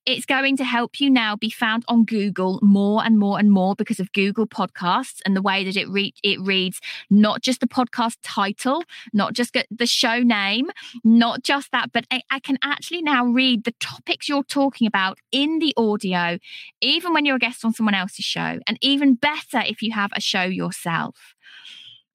It's 0.07 0.27
going 0.27 0.57
to 0.59 0.65
help 0.65 1.01
you 1.01 1.11
now 1.11 1.35
be 1.35 1.51
found 1.51 1.85
on 1.89 2.05
Google 2.05 2.61
more 2.63 3.05
and 3.05 3.19
more 3.19 3.41
and 3.41 3.51
more 3.51 3.75
because 3.75 3.99
of 3.99 4.13
Google 4.13 4.47
Podcasts 4.47 5.21
and 5.27 5.35
the 5.35 5.43
way 5.43 5.65
that 5.65 5.77
it 5.77 5.89
re- 5.89 6.15
it 6.23 6.41
reads 6.41 6.81
not 7.11 7.43
just 7.43 7.59
the 7.59 7.67
podcast 7.67 8.19
title, 8.23 8.85
not 9.13 9.33
just 9.33 9.57
the 9.69 9.87
show 9.87 10.21
name, 10.21 10.71
not 11.03 11.43
just 11.43 11.73
that, 11.73 11.91
but 11.93 12.07
I, 12.13 12.23
I 12.31 12.39
can 12.39 12.59
actually 12.63 13.03
now 13.03 13.27
read 13.27 13.65
the 13.65 13.75
topics 13.81 14.29
you're 14.29 14.45
talking 14.45 14.87
about 14.87 15.19
in 15.33 15.59
the 15.59 15.75
audio, 15.77 16.39
even 16.81 17.13
when 17.13 17.25
you're 17.25 17.37
a 17.37 17.41
guest 17.41 17.65
on 17.65 17.73
someone 17.73 17.95
else's 17.95 18.25
show, 18.25 18.61
and 18.69 18.79
even 18.81 19.15
better 19.15 19.63
if 19.67 19.83
you 19.83 19.91
have 19.93 20.13
a 20.15 20.21
show 20.21 20.45
yourself. 20.45 21.35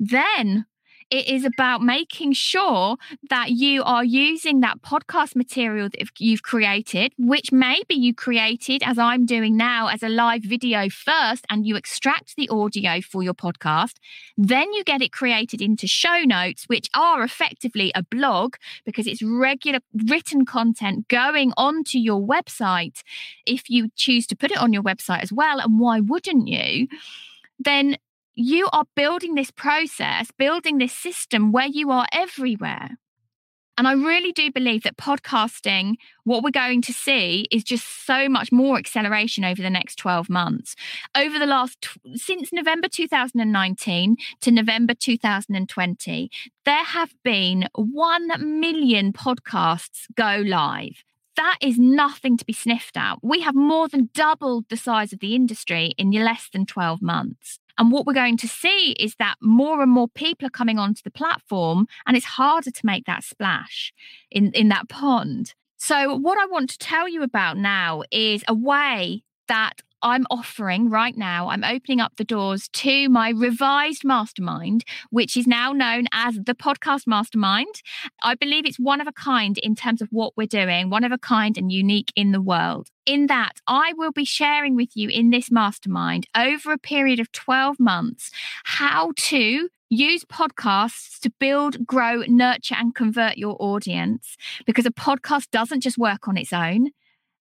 Then 0.01 0.65
it 1.11 1.27
is 1.27 1.43
about 1.43 1.81
making 1.81 2.31
sure 2.33 2.95
that 3.29 3.51
you 3.51 3.83
are 3.83 4.03
using 4.03 4.61
that 4.61 4.81
podcast 4.81 5.35
material 5.35 5.89
that 5.89 6.09
you've 6.19 6.41
created, 6.41 7.13
which 7.17 7.51
maybe 7.51 7.95
you 7.95 8.15
created 8.15 8.81
as 8.83 8.97
I'm 8.97 9.25
doing 9.25 9.57
now 9.57 9.87
as 9.87 10.01
a 10.01 10.09
live 10.09 10.41
video 10.41 10.89
first, 10.89 11.45
and 11.49 11.67
you 11.67 11.75
extract 11.75 12.37
the 12.37 12.47
audio 12.49 13.01
for 13.01 13.21
your 13.21 13.33
podcast. 13.33 13.95
Then 14.37 14.71
you 14.71 14.85
get 14.85 15.01
it 15.01 15.11
created 15.11 15.61
into 15.61 15.85
show 15.85 16.23
notes, 16.25 16.63
which 16.67 16.89
are 16.95 17.23
effectively 17.23 17.91
a 17.93 18.03
blog 18.03 18.55
because 18.85 19.05
it's 19.05 19.21
regular 19.21 19.81
written 19.93 20.45
content 20.45 21.09
going 21.09 21.51
onto 21.57 21.99
your 21.99 22.21
website 22.25 23.03
if 23.45 23.69
you 23.69 23.89
choose 23.97 24.25
to 24.27 24.35
put 24.35 24.49
it 24.49 24.57
on 24.57 24.71
your 24.73 24.83
website 24.83 25.21
as 25.21 25.33
well. 25.33 25.59
And 25.59 25.77
why 25.77 25.99
wouldn't 25.99 26.47
you? 26.47 26.87
Then 27.59 27.97
you 28.35 28.69
are 28.71 28.85
building 28.95 29.35
this 29.35 29.51
process, 29.51 30.29
building 30.37 30.77
this 30.77 30.93
system 30.93 31.51
where 31.51 31.67
you 31.67 31.91
are 31.91 32.07
everywhere. 32.11 32.97
And 33.77 33.87
I 33.87 33.93
really 33.93 34.31
do 34.31 34.51
believe 34.51 34.83
that 34.83 34.97
podcasting, 34.97 35.95
what 36.23 36.43
we're 36.43 36.51
going 36.51 36.81
to 36.83 36.93
see 36.93 37.47
is 37.51 37.63
just 37.63 38.05
so 38.05 38.29
much 38.29 38.51
more 38.51 38.77
acceleration 38.77 39.43
over 39.43 39.61
the 39.61 39.69
next 39.69 39.95
12 39.95 40.29
months. 40.29 40.75
Over 41.15 41.39
the 41.39 41.45
last, 41.45 41.87
since 42.13 42.53
November 42.53 42.87
2019 42.87 44.17
to 44.41 44.51
November 44.51 44.93
2020, 44.93 46.29
there 46.65 46.83
have 46.83 47.15
been 47.23 47.67
1 47.73 48.59
million 48.59 49.13
podcasts 49.13 50.05
go 50.15 50.43
live. 50.45 51.03
That 51.37 51.57
is 51.61 51.79
nothing 51.79 52.37
to 52.37 52.45
be 52.45 52.53
sniffed 52.53 52.97
at. 52.97 53.23
We 53.23 53.41
have 53.41 53.55
more 53.55 53.87
than 53.87 54.09
doubled 54.13 54.65
the 54.69 54.77
size 54.77 55.13
of 55.13 55.19
the 55.19 55.33
industry 55.33 55.93
in 55.97 56.11
less 56.11 56.49
than 56.51 56.65
12 56.65 57.01
months. 57.01 57.59
And 57.77 57.91
what 57.91 58.05
we're 58.05 58.13
going 58.13 58.37
to 58.37 58.47
see 58.47 58.91
is 58.99 59.15
that 59.19 59.35
more 59.41 59.81
and 59.81 59.91
more 59.91 60.07
people 60.09 60.47
are 60.47 60.51
coming 60.51 60.79
onto 60.79 61.01
the 61.03 61.11
platform, 61.11 61.87
and 62.05 62.15
it's 62.17 62.25
harder 62.25 62.71
to 62.71 62.85
make 62.85 63.05
that 63.05 63.23
splash 63.23 63.93
in, 64.29 64.51
in 64.53 64.69
that 64.69 64.89
pond. 64.89 65.53
So, 65.77 66.15
what 66.15 66.37
I 66.37 66.45
want 66.45 66.69
to 66.71 66.77
tell 66.77 67.07
you 67.07 67.23
about 67.23 67.57
now 67.57 68.03
is 68.11 68.43
a 68.47 68.53
way 68.53 69.23
that 69.47 69.81
I'm 70.03 70.25
offering 70.29 70.89
right 70.89 71.15
now, 71.15 71.49
I'm 71.49 71.63
opening 71.63 71.99
up 71.99 72.13
the 72.17 72.23
doors 72.23 72.67
to 72.69 73.09
my 73.09 73.29
revised 73.29 74.03
mastermind, 74.03 74.83
which 75.09 75.37
is 75.37 75.47
now 75.47 75.71
known 75.71 76.05
as 76.11 76.35
the 76.35 76.55
Podcast 76.55 77.07
Mastermind. 77.07 77.81
I 78.23 78.35
believe 78.35 78.65
it's 78.65 78.79
one 78.79 79.01
of 79.01 79.07
a 79.07 79.11
kind 79.11 79.57
in 79.59 79.75
terms 79.75 80.01
of 80.01 80.09
what 80.11 80.33
we're 80.35 80.47
doing, 80.47 80.89
one 80.89 81.03
of 81.03 81.11
a 81.11 81.17
kind 81.17 81.57
and 81.57 81.71
unique 81.71 82.11
in 82.15 82.31
the 82.31 82.41
world. 82.41 82.89
In 83.05 83.27
that, 83.27 83.53
I 83.67 83.93
will 83.95 84.11
be 84.11 84.25
sharing 84.25 84.75
with 84.75 84.89
you 84.95 85.09
in 85.09 85.29
this 85.29 85.51
mastermind 85.51 86.27
over 86.35 86.71
a 86.71 86.77
period 86.77 87.19
of 87.19 87.31
12 87.31 87.79
months 87.79 88.31
how 88.63 89.11
to 89.15 89.69
use 89.91 90.23
podcasts 90.23 91.19
to 91.19 91.29
build, 91.37 91.85
grow, 91.85 92.23
nurture, 92.27 92.75
and 92.77 92.95
convert 92.95 93.37
your 93.37 93.57
audience 93.59 94.37
because 94.65 94.85
a 94.85 94.91
podcast 94.91 95.51
doesn't 95.51 95.81
just 95.81 95.97
work 95.97 96.27
on 96.27 96.37
its 96.37 96.53
own. 96.53 96.91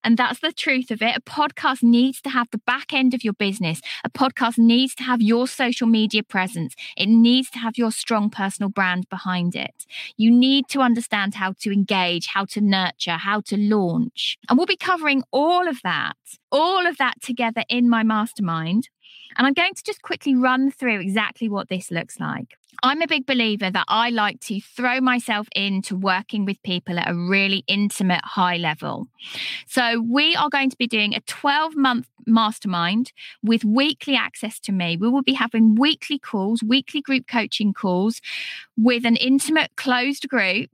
And 0.03 0.17
that's 0.17 0.41
the 0.41 0.53
truth 0.53 0.91
of 0.91 1.03
it. 1.03 1.17
A 1.17 1.21
podcast 1.21 1.83
needs 1.83 2.21
to 2.23 2.31
have 2.31 2.49
the 2.51 2.59
back 2.59 2.93
end 2.93 3.15
of 3.15 3.23
your 3.23 3.35
business. 3.35 3.81
A 4.05 4.11
podcast 4.11 4.59
needs 4.59 4.95
to 4.97 5.03
have 5.03 5.21
your 5.21 5.47
social 5.47 5.87
media 5.87 6.23
presence. 6.23 6.75
It 6.97 7.07
needs 7.07 7.51
to 7.51 7.59
have 7.59 7.77
your 7.77 7.93
strong 7.93 8.31
personal 8.31 8.71
brand 8.71 9.09
behind 9.09 9.55
it. 9.55 9.87
You 10.17 10.31
need 10.31 10.69
to 10.69 10.81
understand 10.81 11.35
how 11.35 11.53
to 11.61 11.73
engage, 11.73 12.29
how 12.29 12.45
to 12.47 12.61
nurture, 12.61 13.19
how 13.19 13.41
to 13.43 13.57
launch. 13.57 14.39
And 14.49 14.57
we'll 14.57 14.67
be 14.67 14.77
covering 14.77 15.23
all 15.31 15.69
of 15.69 15.81
that, 15.83 16.17
all 16.51 16.87
of 16.87 16.97
that 16.99 17.21
together 17.21 17.65
in 17.69 17.89
my 17.89 18.03
mastermind. 18.03 18.89
And 19.37 19.47
I'm 19.47 19.55
going 19.55 19.75
to 19.75 19.83
just 19.83 20.03
quickly 20.03 20.35
run 20.35 20.71
through 20.71 21.01
exactly 21.01 21.49
what 21.49 21.69
this 21.69 21.91
looks 21.91 22.19
like. 22.19 22.57
I'm 22.83 23.03
a 23.03 23.07
big 23.07 23.27
believer 23.27 23.71
that 23.71 23.85
I 23.89 24.11
like 24.11 24.41
to 24.41 24.61
throw 24.61 25.01
myself 25.01 25.49
into 25.55 25.97
working 25.97 26.45
with 26.45 26.63
people 26.63 26.99
at 26.99 27.11
a 27.11 27.15
really 27.15 27.65
intimate, 27.67 28.25
high 28.25 28.57
level. 28.57 29.09
So, 29.67 30.01
we 30.01 30.35
are 30.37 30.49
going 30.49 30.71
to 30.71 30.77
be 30.77 30.87
doing 30.87 31.15
a 31.15 31.21
12 31.21 31.77
month 31.77 32.09
mastermind 32.27 33.13
with 33.43 33.65
weekly 33.65 34.17
access 34.17 34.59
to 34.61 34.73
me. 34.73 34.97
We 34.97 35.09
will 35.09 35.23
be 35.23 35.35
having 35.35 35.75
weekly 35.75 36.19
calls, 36.19 36.63
weekly 36.63 37.01
group 37.01 37.27
coaching 37.27 37.73
calls 37.73 38.21
with 38.77 39.05
an 39.05 39.17
intimate, 39.17 39.73
closed 39.77 40.29
group. 40.29 40.71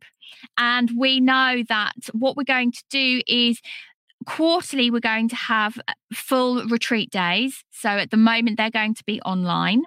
And 0.59 0.91
we 0.97 1.21
know 1.21 1.63
that 1.69 1.95
what 2.13 2.37
we're 2.37 2.45
going 2.45 2.73
to 2.73 2.85
do 2.91 3.23
is 3.27 3.61
quarterly 4.27 4.91
we're 4.91 5.01
going 5.01 5.29
to 5.29 5.37
have 5.37 5.79
full 6.13 6.65
retreat 6.67 7.11
days 7.11 7.65
so 7.71 7.89
at 7.89 8.11
the 8.11 8.17
moment 8.17 8.57
they're 8.57 8.71
going 8.71 8.95
to 8.95 9.05
be 9.05 9.21
online 9.23 9.83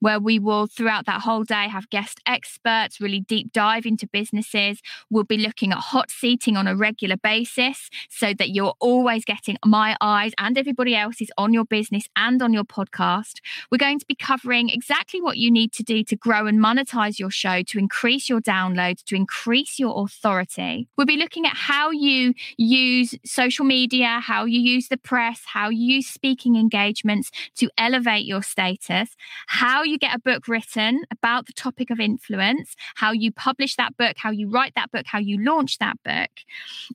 where 0.00 0.20
we 0.20 0.38
will, 0.38 0.66
throughout 0.66 1.06
that 1.06 1.22
whole 1.22 1.44
day, 1.44 1.68
have 1.68 1.88
guest 1.90 2.20
experts 2.26 3.00
really 3.00 3.20
deep 3.20 3.52
dive 3.52 3.86
into 3.86 4.06
businesses. 4.06 4.80
We'll 5.10 5.24
be 5.24 5.38
looking 5.38 5.72
at 5.72 5.78
hot 5.78 6.10
seating 6.10 6.56
on 6.56 6.66
a 6.66 6.76
regular 6.76 7.16
basis 7.16 7.90
so 8.08 8.34
that 8.34 8.50
you're 8.50 8.74
always 8.80 9.24
getting 9.24 9.56
my 9.64 9.96
eyes 10.00 10.32
and 10.38 10.56
everybody 10.56 10.94
else's 10.94 11.30
on 11.38 11.52
your 11.52 11.64
business 11.64 12.08
and 12.16 12.42
on 12.42 12.52
your 12.52 12.64
podcast. 12.64 13.40
We're 13.70 13.78
going 13.78 13.98
to 13.98 14.06
be 14.06 14.14
covering 14.14 14.68
exactly 14.68 15.20
what 15.20 15.36
you 15.36 15.50
need 15.50 15.72
to 15.72 15.82
do 15.82 16.02
to 16.04 16.16
grow 16.16 16.46
and 16.46 16.58
monetize 16.58 17.18
your 17.18 17.30
show, 17.30 17.62
to 17.62 17.78
increase 17.78 18.28
your 18.28 18.40
downloads, 18.40 19.02
to 19.04 19.16
increase 19.16 19.78
your 19.78 20.04
authority. 20.04 20.88
We'll 20.96 21.06
be 21.06 21.16
looking 21.16 21.46
at 21.46 21.56
how 21.56 21.90
you 21.90 22.34
use 22.56 23.14
social 23.24 23.64
media, 23.64 24.20
how 24.20 24.44
you 24.44 24.60
use 24.60 24.88
the 24.88 24.96
press, 24.96 25.42
how 25.56 25.68
you 25.70 25.94
use 25.96 26.06
speaking 26.06 26.56
engagements 26.56 27.30
to 27.56 27.70
elevate 27.78 28.26
your 28.26 28.42
status 28.42 29.16
how 29.46 29.82
you 29.82 29.98
get 29.98 30.14
a 30.14 30.18
book 30.18 30.48
written 30.48 31.04
about 31.10 31.46
the 31.46 31.52
topic 31.52 31.90
of 31.90 32.00
influence, 32.00 32.74
how 32.96 33.12
you 33.12 33.32
publish 33.32 33.76
that 33.76 33.96
book, 33.96 34.16
how 34.18 34.30
you 34.30 34.48
write 34.48 34.74
that 34.74 34.90
book, 34.92 35.06
how 35.06 35.18
you 35.18 35.42
launch 35.42 35.78
that 35.78 35.96
book. 36.04 36.30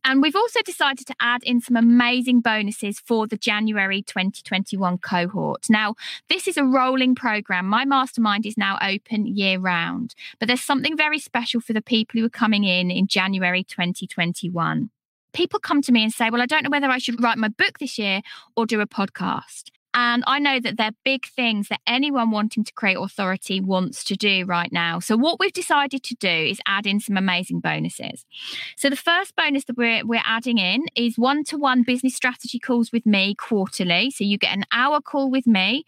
And 0.04 0.22
we've 0.22 0.36
also 0.36 0.62
decided 0.62 1.08
to 1.08 1.16
add 1.20 1.44
in 1.44 1.62
some 1.62 1.76
amazing 1.76 2.42
bonuses 2.42 3.00
for 3.00 3.28
the 3.28 3.38
January 3.38 4.02
2021 4.02 4.98
cohort. 5.00 5.68
Now, 5.70 5.96
this 6.30 6.48
is 6.48 6.58
a 6.58 6.64
rolling 6.64 7.16
program. 7.16 7.66
My 7.68 7.86
mastermind 7.86 8.46
is 8.46 8.58
now 8.58 8.78
open 8.82 9.26
year 9.26 9.60
round, 9.60 10.16
but 10.40 10.48
there's 10.48 10.64
something 10.64 10.96
very 10.96 11.20
special 11.20 11.62
for 11.62 11.74
the 11.74 11.82
people 11.82 12.20
who 12.20 12.26
are 12.26 12.30
coming 12.30 12.64
in 12.64 12.92
in 12.92 13.08
January 13.08 13.64
2021 13.64 14.90
people 15.34 15.60
come 15.60 15.82
to 15.84 15.92
me 15.92 16.04
and 16.04 16.14
say, 16.14 16.30
Well, 16.30 16.42
I 16.42 16.46
don't 16.46 16.64
know 16.64 16.70
whether 16.70 16.90
I 16.90 16.98
should 16.98 17.22
write 17.22 17.38
my 17.38 17.50
book 17.50 17.80
this 17.80 17.98
year 17.98 18.22
or 18.56 18.66
do 18.66 18.82
a 18.82 18.88
podcast. 18.88 19.72
And 19.94 20.24
I 20.26 20.40
know 20.40 20.60
that 20.60 20.78
they're 20.78 20.92
big 21.04 21.26
things 21.26 21.68
that 21.68 21.82
anyone 21.86 22.32
wanting 22.32 22.64
to 22.64 22.74
create 22.74 22.98
authority 22.98 23.60
wants 23.60 24.04
to 24.06 24.16
do 24.16 24.46
right 24.46 24.72
now. 24.72 25.00
So, 25.00 25.18
what 25.18 25.40
we've 25.40 25.52
decided 25.52 26.02
to 26.04 26.16
do 26.16 26.30
is 26.30 26.62
add 26.66 26.88
in 26.88 27.00
some 27.00 27.18
amazing 27.18 27.60
bonuses. 27.60 28.26
So, 28.78 28.90
the 28.90 28.96
first 28.96 29.36
bonus 29.36 29.66
that 29.66 29.78
we're, 29.78 30.06
we're 30.06 30.22
adding 30.24 30.60
in 30.60 30.86
is 30.96 31.18
one 31.18 31.44
to 31.46 31.58
one 31.58 31.84
business 31.84 32.16
strategy 32.16 32.58
calls 32.58 32.92
with 32.94 33.06
me 33.06 33.36
quarterly. 33.36 34.12
So, 34.12 34.24
you 34.24 34.38
get 34.38 34.56
an 34.56 34.66
hour 34.72 35.02
call 35.02 35.30
with 35.30 35.46
me 35.46 35.86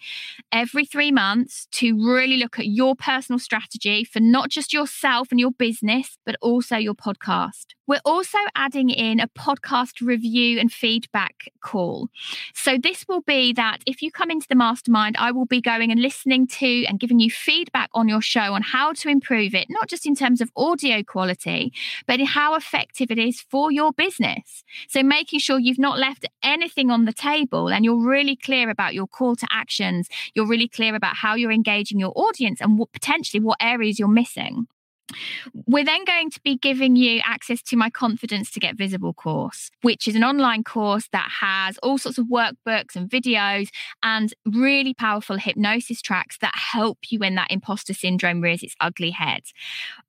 every 0.51 0.85
three 0.85 1.11
months 1.11 1.67
to 1.71 1.93
really 1.93 2.37
look 2.37 2.59
at 2.59 2.67
your 2.67 2.95
personal 2.95 3.39
strategy 3.39 4.03
for 4.03 4.19
not 4.19 4.49
just 4.49 4.73
yourself 4.73 5.29
and 5.31 5.39
your 5.39 5.51
business, 5.51 6.17
but 6.25 6.35
also 6.41 6.75
your 6.75 6.95
podcast. 6.95 7.67
We're 7.85 7.99
also 8.05 8.37
adding 8.55 8.89
in 8.89 9.19
a 9.19 9.27
podcast 9.27 9.99
review 10.01 10.57
and 10.57 10.71
feedback 10.71 11.49
call. 11.59 12.07
So, 12.53 12.77
this 12.77 13.05
will 13.09 13.21
be 13.21 13.51
that 13.53 13.79
if 13.85 14.01
you 14.01 14.09
come 14.09 14.31
into 14.31 14.47
the 14.47 14.55
mastermind, 14.55 15.17
I 15.19 15.31
will 15.31 15.45
be 15.45 15.59
going 15.59 15.91
and 15.91 16.01
listening 16.01 16.47
to 16.47 16.85
and 16.85 16.99
giving 16.99 17.19
you 17.19 17.29
feedback 17.29 17.89
on 17.93 18.07
your 18.07 18.21
show 18.21 18.53
on 18.53 18.61
how 18.61 18.93
to 18.93 19.09
improve 19.09 19.53
it, 19.53 19.67
not 19.69 19.89
just 19.89 20.05
in 20.05 20.15
terms 20.15 20.39
of 20.39 20.49
audio 20.55 21.03
quality, 21.03 21.73
but 22.07 22.21
in 22.21 22.25
how 22.25 22.55
effective 22.55 23.11
it 23.11 23.19
is 23.19 23.41
for 23.41 23.69
your 23.69 23.91
business. 23.91 24.63
So, 24.87 25.03
making 25.03 25.39
sure 25.39 25.59
you've 25.59 25.77
not 25.77 25.99
left 25.99 26.25
anything 26.41 26.89
on 26.89 27.03
the 27.03 27.13
table 27.13 27.67
and 27.69 27.83
you're 27.83 28.01
really 28.01 28.37
clear 28.37 28.69
about 28.69 28.93
your 28.93 29.07
call 29.07 29.35
to 29.35 29.47
actions, 29.51 30.07
you're 30.33 30.47
really 30.47 30.69
clear 30.69 30.95
about 30.95 31.17
how 31.17 31.35
you're 31.35 31.51
engaging 31.51 31.99
your 31.99 32.13
audience 32.15 32.61
and 32.61 32.77
what 32.77 32.93
potentially 32.93 33.41
what 33.41 33.57
areas 33.59 33.99
you're 33.99 34.07
missing. 34.07 34.67
We're 35.67 35.83
then 35.83 36.05
going 36.05 36.31
to 36.31 36.41
be 36.41 36.57
giving 36.57 36.95
you 36.95 37.21
access 37.25 37.61
to 37.63 37.75
my 37.75 37.89
Confidence 37.89 38.51
to 38.51 38.59
Get 38.59 38.77
Visible 38.77 39.13
course, 39.13 39.69
which 39.81 40.07
is 40.07 40.15
an 40.15 40.23
online 40.23 40.63
course 40.63 41.07
that 41.11 41.29
has 41.41 41.77
all 41.79 41.97
sorts 41.97 42.17
of 42.17 42.27
workbooks 42.27 42.95
and 42.95 43.09
videos 43.09 43.69
and 44.01 44.33
really 44.45 44.93
powerful 44.93 45.37
hypnosis 45.37 46.01
tracks 46.01 46.37
that 46.39 46.53
help 46.55 46.99
you 47.09 47.19
when 47.19 47.35
that 47.35 47.51
imposter 47.51 47.93
syndrome 47.93 48.41
rears 48.41 48.63
its 48.63 48.75
ugly 48.79 49.11
head. 49.11 49.43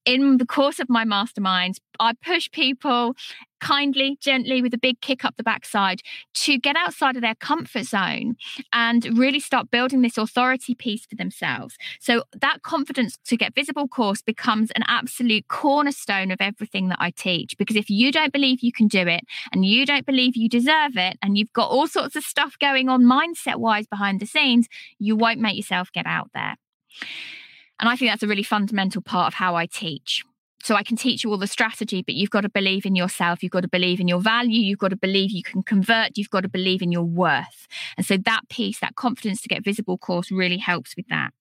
In 0.05 0.39
the 0.39 0.47
course 0.47 0.79
of 0.79 0.89
my 0.89 1.05
masterminds, 1.05 1.79
I 1.99 2.13
push 2.15 2.51
people 2.51 3.15
kindly, 3.61 4.19
gently, 4.21 4.61
with 4.61 4.75
a 4.75 4.79
big 4.79 5.01
kick 5.01 5.25
up 5.25 5.37
the 5.37 5.43
backside 5.43 6.03
to 6.35 6.59
get 6.59 6.77
outside 6.77 7.17
of 7.17 7.23
their 7.23 7.35
comfort 7.35 7.85
zone 7.85 8.37
and 8.73 9.19
really 9.19 9.41
start 9.41 9.71
building 9.71 10.03
this 10.03 10.19
authority 10.19 10.75
piece 10.75 11.07
for 11.07 11.17
themselves. 11.17 11.77
So 11.99 12.25
that 12.41 12.63
confidence 12.63 13.17
to 13.25 13.37
get 13.37 13.55
visible 13.55 13.89
course 13.89 14.21
becomes 14.21 14.71
an 14.73 14.83
absolute 14.87 15.49
cornerstone 15.49 16.31
of 16.31 16.41
everything 16.41 16.89
that 16.89 16.99
I 17.01 17.11
teach. 17.11 17.57
Because 17.57 17.77
if 17.77 17.89
you 17.89 18.13
don't 18.13 18.33
believe 18.33 18.61
you 18.61 18.73
can 18.73 18.87
do 18.87 19.09
it 19.09 19.23
and 19.53 19.65
you 19.65 19.87
don't 19.87 20.05
believe 20.05 20.37
you 20.37 20.49
deserve 20.49 20.97
it, 20.97 21.17
and 21.23 21.39
you've 21.39 21.53
got 21.53 21.71
all 21.71 21.87
sorts 21.87 22.17
of 22.17 22.25
stuff 22.25 22.59
going 22.59 22.89
on 22.89 23.03
mindset 23.03 23.57
wise 23.57 23.87
behind 23.87 24.21
the 24.21 24.27
scenes, 24.27 24.69
you 24.99 25.17
won't 25.17 25.41
make 25.41 25.57
yourself 25.57 25.91
get 25.93 26.07
out 26.07 26.31
there. 26.35 26.57
And 27.81 27.89
I 27.89 27.97
think 27.97 28.11
that's 28.11 28.23
a 28.23 28.29
really 28.29 28.43
fundamental 28.43 29.03
part 29.03 29.29
of 29.29 29.35
how 29.35 29.57
I 29.57 29.67
teach. 29.67 30.25
So 30.65 30.77
I 30.77 30.83
can 30.83 30.97
teach 30.97 31.23
you 31.23 31.31
all 31.31 31.37
the 31.37 31.47
strategy, 31.47 32.01
but 32.01 32.15
you've 32.15 32.31
got 32.31 32.41
to 32.41 32.49
believe 32.49 32.87
in 32.87 32.97
yourself. 32.97 33.43
You've 33.43 33.53
got 33.53 33.61
to 33.61 33.69
believe 33.69 34.01
in 34.01 34.09
your 34.09 34.19
value. 34.19 34.61
You've 34.61 34.79
got 34.79 34.89
to 34.89 34.97
believe 34.97 35.31
you 35.31 35.43
can 35.43 35.63
convert. 35.63 36.17
You've 36.17 36.31
got 36.31 36.41
to 36.41 36.49
believe 36.49 36.81
in 36.81 36.91
your 36.91 37.05
worth. 37.05 37.69
And 37.99 38.07
so 38.07 38.17
that 38.17 38.49
piece, 38.49 38.81
that 38.81 38.97
confidence 38.97 39.43
to 39.43 39.49
get 39.49 39.63
visible 39.63 39.99
course 39.99 40.33
really 40.33 40.57
helps 40.57 40.97
with 40.97 41.07
that. 41.09 41.35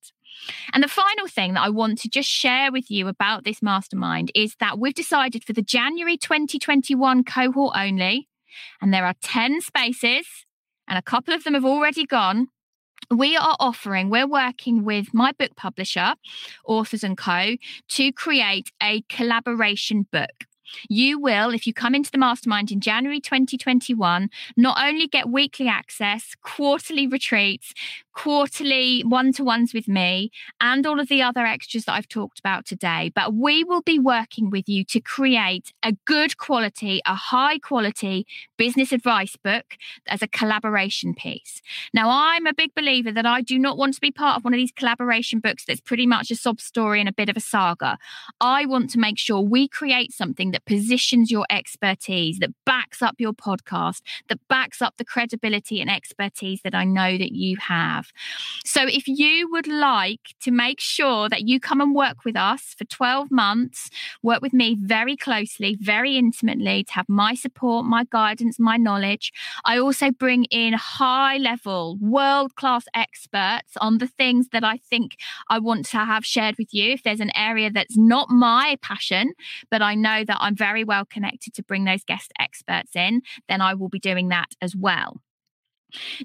And 0.73 0.83
the 0.83 0.89
final 0.89 1.27
thing 1.27 1.53
that 1.53 1.61
I 1.61 1.69
want 1.69 1.99
to 1.99 2.09
just 2.09 2.27
share 2.27 2.69
with 2.69 2.91
you 2.91 3.07
about 3.07 3.45
this 3.45 3.61
mastermind 3.61 4.29
is 4.35 4.57
that 4.59 4.77
we've 4.77 4.93
decided 4.93 5.45
for 5.45 5.53
the 5.53 5.61
January 5.61 6.17
2021 6.17 7.23
cohort 7.23 7.77
only, 7.77 8.27
and 8.81 8.93
there 8.93 9.05
are 9.05 9.15
10 9.21 9.61
spaces, 9.61 10.25
and 10.85 10.97
a 10.97 11.01
couple 11.01 11.33
of 11.33 11.45
them 11.45 11.53
have 11.53 11.63
already 11.63 12.05
gone 12.05 12.49
we 13.09 13.35
are 13.37 13.55
offering, 13.59 14.09
we're 14.09 14.27
working 14.27 14.83
with 14.83 15.13
my 15.13 15.31
book 15.31 15.55
publisher, 15.55 16.15
Authors 16.65 17.03
and 17.03 17.17
Co., 17.17 17.55
to 17.89 18.11
create 18.11 18.71
a 18.81 19.01
collaboration 19.09 20.07
book. 20.11 20.45
You 20.89 21.19
will, 21.19 21.53
if 21.53 21.67
you 21.67 21.73
come 21.73 21.95
into 21.95 22.11
the 22.11 22.17
mastermind 22.17 22.71
in 22.71 22.79
January 22.79 23.19
2021, 23.19 24.29
not 24.57 24.77
only 24.81 25.07
get 25.07 25.29
weekly 25.29 25.67
access, 25.67 26.33
quarterly 26.41 27.07
retreats, 27.07 27.73
quarterly 28.13 29.01
one 29.01 29.33
to 29.33 29.43
ones 29.43 29.73
with 29.73 29.87
me, 29.87 30.31
and 30.61 30.85
all 30.85 30.99
of 30.99 31.07
the 31.07 31.21
other 31.21 31.45
extras 31.45 31.85
that 31.85 31.93
I've 31.93 32.07
talked 32.07 32.39
about 32.39 32.65
today, 32.65 33.11
but 33.13 33.33
we 33.33 33.63
will 33.63 33.81
be 33.81 33.99
working 33.99 34.49
with 34.49 34.69
you 34.69 34.83
to 34.85 34.99
create 34.99 35.73
a 35.83 35.93
good 36.05 36.37
quality, 36.37 37.01
a 37.05 37.15
high 37.15 37.59
quality 37.59 38.25
business 38.57 38.91
advice 38.91 39.35
book 39.35 39.77
as 40.07 40.21
a 40.21 40.27
collaboration 40.27 41.13
piece. 41.13 41.61
Now, 41.93 42.09
I'm 42.09 42.47
a 42.47 42.53
big 42.53 42.73
believer 42.75 43.11
that 43.11 43.25
I 43.25 43.41
do 43.41 43.57
not 43.59 43.77
want 43.77 43.95
to 43.95 44.01
be 44.01 44.11
part 44.11 44.37
of 44.37 44.43
one 44.43 44.53
of 44.53 44.57
these 44.57 44.71
collaboration 44.71 45.39
books 45.39 45.65
that's 45.65 45.81
pretty 45.81 46.07
much 46.07 46.31
a 46.31 46.35
sob 46.35 46.61
story 46.61 46.99
and 46.99 47.09
a 47.09 47.13
bit 47.13 47.29
of 47.29 47.37
a 47.37 47.41
saga. 47.41 47.97
I 48.39 48.65
want 48.65 48.89
to 48.91 48.99
make 48.99 49.17
sure 49.17 49.41
we 49.41 49.67
create 49.67 50.11
something 50.13 50.51
that 50.51 50.65
positions 50.65 51.31
your 51.31 51.45
expertise, 51.49 52.39
that 52.39 52.53
backs 52.65 53.01
up 53.01 53.15
your 53.17 53.33
podcast, 53.33 54.01
that 54.29 54.39
backs 54.47 54.81
up 54.81 54.95
the 54.97 55.05
credibility 55.05 55.81
and 55.81 55.89
expertise 55.89 56.61
that 56.63 56.75
I 56.75 56.83
know 56.83 57.17
that 57.17 57.31
you 57.31 57.57
have. 57.57 58.02
So 58.65 58.85
if 58.87 59.07
you 59.07 59.49
would 59.51 59.67
like 59.67 60.35
to 60.41 60.51
make 60.51 60.79
sure 60.79 61.29
that 61.29 61.47
you 61.47 61.59
come 61.59 61.81
and 61.81 61.95
work 61.95 62.25
with 62.25 62.35
us 62.35 62.75
for 62.77 62.85
12 62.85 63.31
months, 63.31 63.89
work 64.21 64.41
with 64.41 64.53
me 64.53 64.77
very 64.79 65.15
closely, 65.15 65.77
very 65.79 66.17
intimately 66.17 66.83
to 66.85 66.93
have 66.93 67.09
my 67.09 67.35
support, 67.35 67.85
my 67.85 68.05
guidance, 68.09 68.59
my 68.59 68.77
knowledge. 68.77 69.31
I 69.65 69.77
also 69.77 70.11
bring 70.11 70.45
in 70.45 70.73
high 70.73 71.37
level, 71.37 71.97
world 71.99 72.55
class 72.55 72.85
experts 72.93 73.73
on 73.79 73.97
the 73.97 74.07
things 74.07 74.49
that 74.49 74.63
I 74.63 74.77
think 74.77 75.17
I 75.49 75.59
want 75.59 75.85
to 75.87 75.97
have 75.97 76.25
shared 76.25 76.55
with 76.57 76.73
you. 76.73 76.93
If 76.93 77.03
there's 77.03 77.19
an 77.19 77.35
area 77.35 77.69
that's 77.71 77.97
not 77.97 78.29
my 78.29 78.77
passion, 78.81 79.33
but 79.69 79.81
I 79.81 79.95
know 79.95 80.23
that 80.25 80.37
I'm 80.39 80.55
very 80.55 80.83
well 80.83 81.05
connected 81.05 81.53
to 81.55 81.63
bring 81.63 81.85
those 81.85 82.03
guest 82.03 82.31
experts 82.39 82.95
in, 82.95 83.21
then 83.47 83.61
I 83.61 83.73
will 83.73 83.89
be 83.89 83.99
doing 83.99 84.29
that 84.29 84.51
as 84.61 84.75
well. 84.75 85.21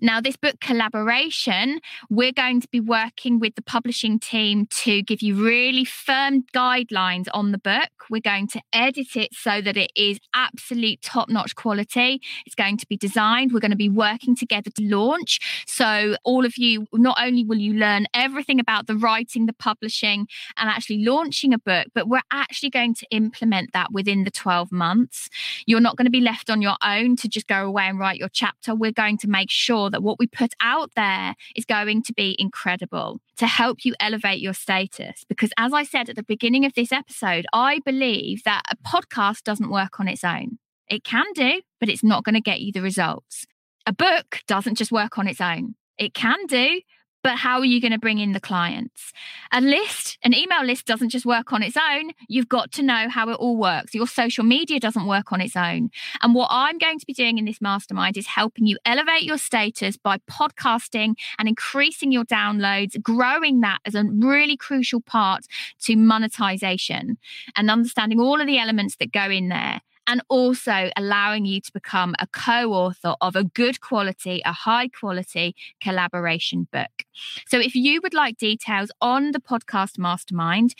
Now, 0.00 0.20
this 0.20 0.36
book 0.36 0.60
collaboration, 0.60 1.80
we're 2.10 2.32
going 2.32 2.60
to 2.60 2.68
be 2.68 2.80
working 2.80 3.38
with 3.38 3.54
the 3.54 3.62
publishing 3.62 4.18
team 4.18 4.66
to 4.82 5.02
give 5.02 5.22
you 5.22 5.34
really 5.34 5.84
firm 5.84 6.44
guidelines 6.54 7.26
on 7.32 7.52
the 7.52 7.58
book. 7.58 7.90
We're 8.10 8.20
going 8.20 8.48
to 8.48 8.62
edit 8.72 9.16
it 9.16 9.34
so 9.34 9.60
that 9.60 9.76
it 9.76 9.90
is 9.94 10.18
absolute 10.34 11.02
top 11.02 11.28
notch 11.28 11.54
quality. 11.54 12.20
It's 12.46 12.54
going 12.54 12.78
to 12.78 12.86
be 12.86 12.96
designed. 12.96 13.52
We're 13.52 13.60
going 13.60 13.70
to 13.70 13.76
be 13.76 13.88
working 13.88 14.34
together 14.34 14.70
to 14.70 14.82
launch. 14.84 15.64
So, 15.66 16.16
all 16.24 16.44
of 16.44 16.56
you, 16.56 16.86
not 16.94 17.18
only 17.20 17.44
will 17.44 17.58
you 17.58 17.74
learn 17.74 18.06
everything 18.14 18.60
about 18.60 18.86
the 18.86 18.96
writing, 18.96 19.46
the 19.46 19.52
publishing, 19.52 20.26
and 20.56 20.68
actually 20.68 21.04
launching 21.04 21.52
a 21.52 21.58
book, 21.58 21.88
but 21.94 22.08
we're 22.08 22.20
actually 22.30 22.70
going 22.70 22.94
to 22.94 23.06
implement 23.10 23.72
that 23.72 23.92
within 23.92 24.24
the 24.24 24.30
12 24.30 24.72
months. 24.72 25.28
You're 25.66 25.80
not 25.80 25.96
going 25.96 26.06
to 26.06 26.10
be 26.10 26.20
left 26.20 26.50
on 26.50 26.62
your 26.62 26.76
own 26.82 27.16
to 27.16 27.28
just 27.28 27.46
go 27.46 27.66
away 27.66 27.84
and 27.84 27.98
write 27.98 28.18
your 28.18 28.30
chapter. 28.30 28.74
We're 28.74 28.92
going 28.92 29.18
to 29.18 29.28
make 29.28 29.50
sure 29.50 29.57
that 29.90 30.02
what 30.02 30.18
we 30.18 30.26
put 30.26 30.54
out 30.60 30.92
there 30.94 31.34
is 31.56 31.64
going 31.64 32.02
to 32.04 32.12
be 32.12 32.36
incredible 32.38 33.20
to 33.36 33.46
help 33.46 33.84
you 33.84 33.94
elevate 34.00 34.40
your 34.40 34.54
status. 34.54 35.24
Because 35.28 35.50
as 35.58 35.72
I 35.72 35.82
said 35.82 36.08
at 36.08 36.16
the 36.16 36.22
beginning 36.22 36.64
of 36.64 36.74
this 36.74 36.92
episode, 36.92 37.46
I 37.52 37.80
believe 37.84 38.44
that 38.44 38.62
a 38.70 38.76
podcast 38.76 39.42
doesn't 39.42 39.70
work 39.70 40.00
on 40.00 40.08
its 40.08 40.24
own. 40.24 40.58
It 40.88 41.04
can 41.04 41.26
do, 41.34 41.60
but 41.80 41.88
it's 41.88 42.04
not 42.04 42.24
going 42.24 42.34
to 42.34 42.40
get 42.40 42.60
you 42.60 42.72
the 42.72 42.82
results. 42.82 43.46
A 43.86 43.92
book 43.92 44.40
doesn't 44.46 44.76
just 44.76 44.92
work 44.92 45.18
on 45.18 45.28
its 45.28 45.40
own. 45.40 45.74
It 45.98 46.14
can 46.14 46.46
do, 46.46 46.80
but 47.28 47.36
how 47.36 47.58
are 47.58 47.64
you 47.66 47.78
going 47.78 47.92
to 47.92 47.98
bring 47.98 48.20
in 48.20 48.32
the 48.32 48.40
clients? 48.40 49.12
A 49.52 49.60
list, 49.60 50.16
an 50.24 50.34
email 50.34 50.64
list 50.64 50.86
doesn't 50.86 51.10
just 51.10 51.26
work 51.26 51.52
on 51.52 51.62
its 51.62 51.76
own. 51.76 52.12
You've 52.26 52.48
got 52.48 52.72
to 52.72 52.82
know 52.82 53.10
how 53.10 53.28
it 53.28 53.34
all 53.34 53.58
works. 53.58 53.94
Your 53.94 54.06
social 54.06 54.44
media 54.44 54.80
doesn't 54.80 55.06
work 55.06 55.30
on 55.30 55.42
its 55.42 55.54
own. 55.54 55.90
And 56.22 56.34
what 56.34 56.48
I'm 56.50 56.78
going 56.78 56.98
to 56.98 57.04
be 57.04 57.12
doing 57.12 57.36
in 57.36 57.44
this 57.44 57.60
mastermind 57.60 58.16
is 58.16 58.26
helping 58.26 58.64
you 58.64 58.78
elevate 58.86 59.24
your 59.24 59.36
status 59.36 59.98
by 59.98 60.16
podcasting 60.20 61.16
and 61.38 61.48
increasing 61.48 62.12
your 62.12 62.24
downloads, 62.24 62.98
growing 63.02 63.60
that 63.60 63.80
as 63.84 63.94
a 63.94 64.04
really 64.04 64.56
crucial 64.56 65.02
part 65.02 65.44
to 65.82 65.96
monetization 65.96 67.18
and 67.56 67.70
understanding 67.70 68.20
all 68.20 68.40
of 68.40 68.46
the 68.46 68.58
elements 68.58 68.96
that 68.96 69.12
go 69.12 69.24
in 69.24 69.50
there 69.50 69.82
and 70.08 70.22
also 70.28 70.90
allowing 70.96 71.44
you 71.44 71.60
to 71.60 71.72
become 71.72 72.16
a 72.18 72.26
co 72.26 72.72
author 72.72 73.14
of 73.20 73.36
a 73.36 73.44
good 73.44 73.80
quality, 73.80 74.42
a 74.44 74.52
high 74.52 74.88
quality 74.88 75.54
collaboration 75.80 76.66
book. 76.72 77.04
So, 77.46 77.60
if 77.60 77.76
you 77.76 78.00
would 78.02 78.14
like 78.14 78.38
details 78.38 78.90
on 79.00 79.30
the 79.30 79.40
podcast 79.40 79.98
mastermind, 79.98 80.74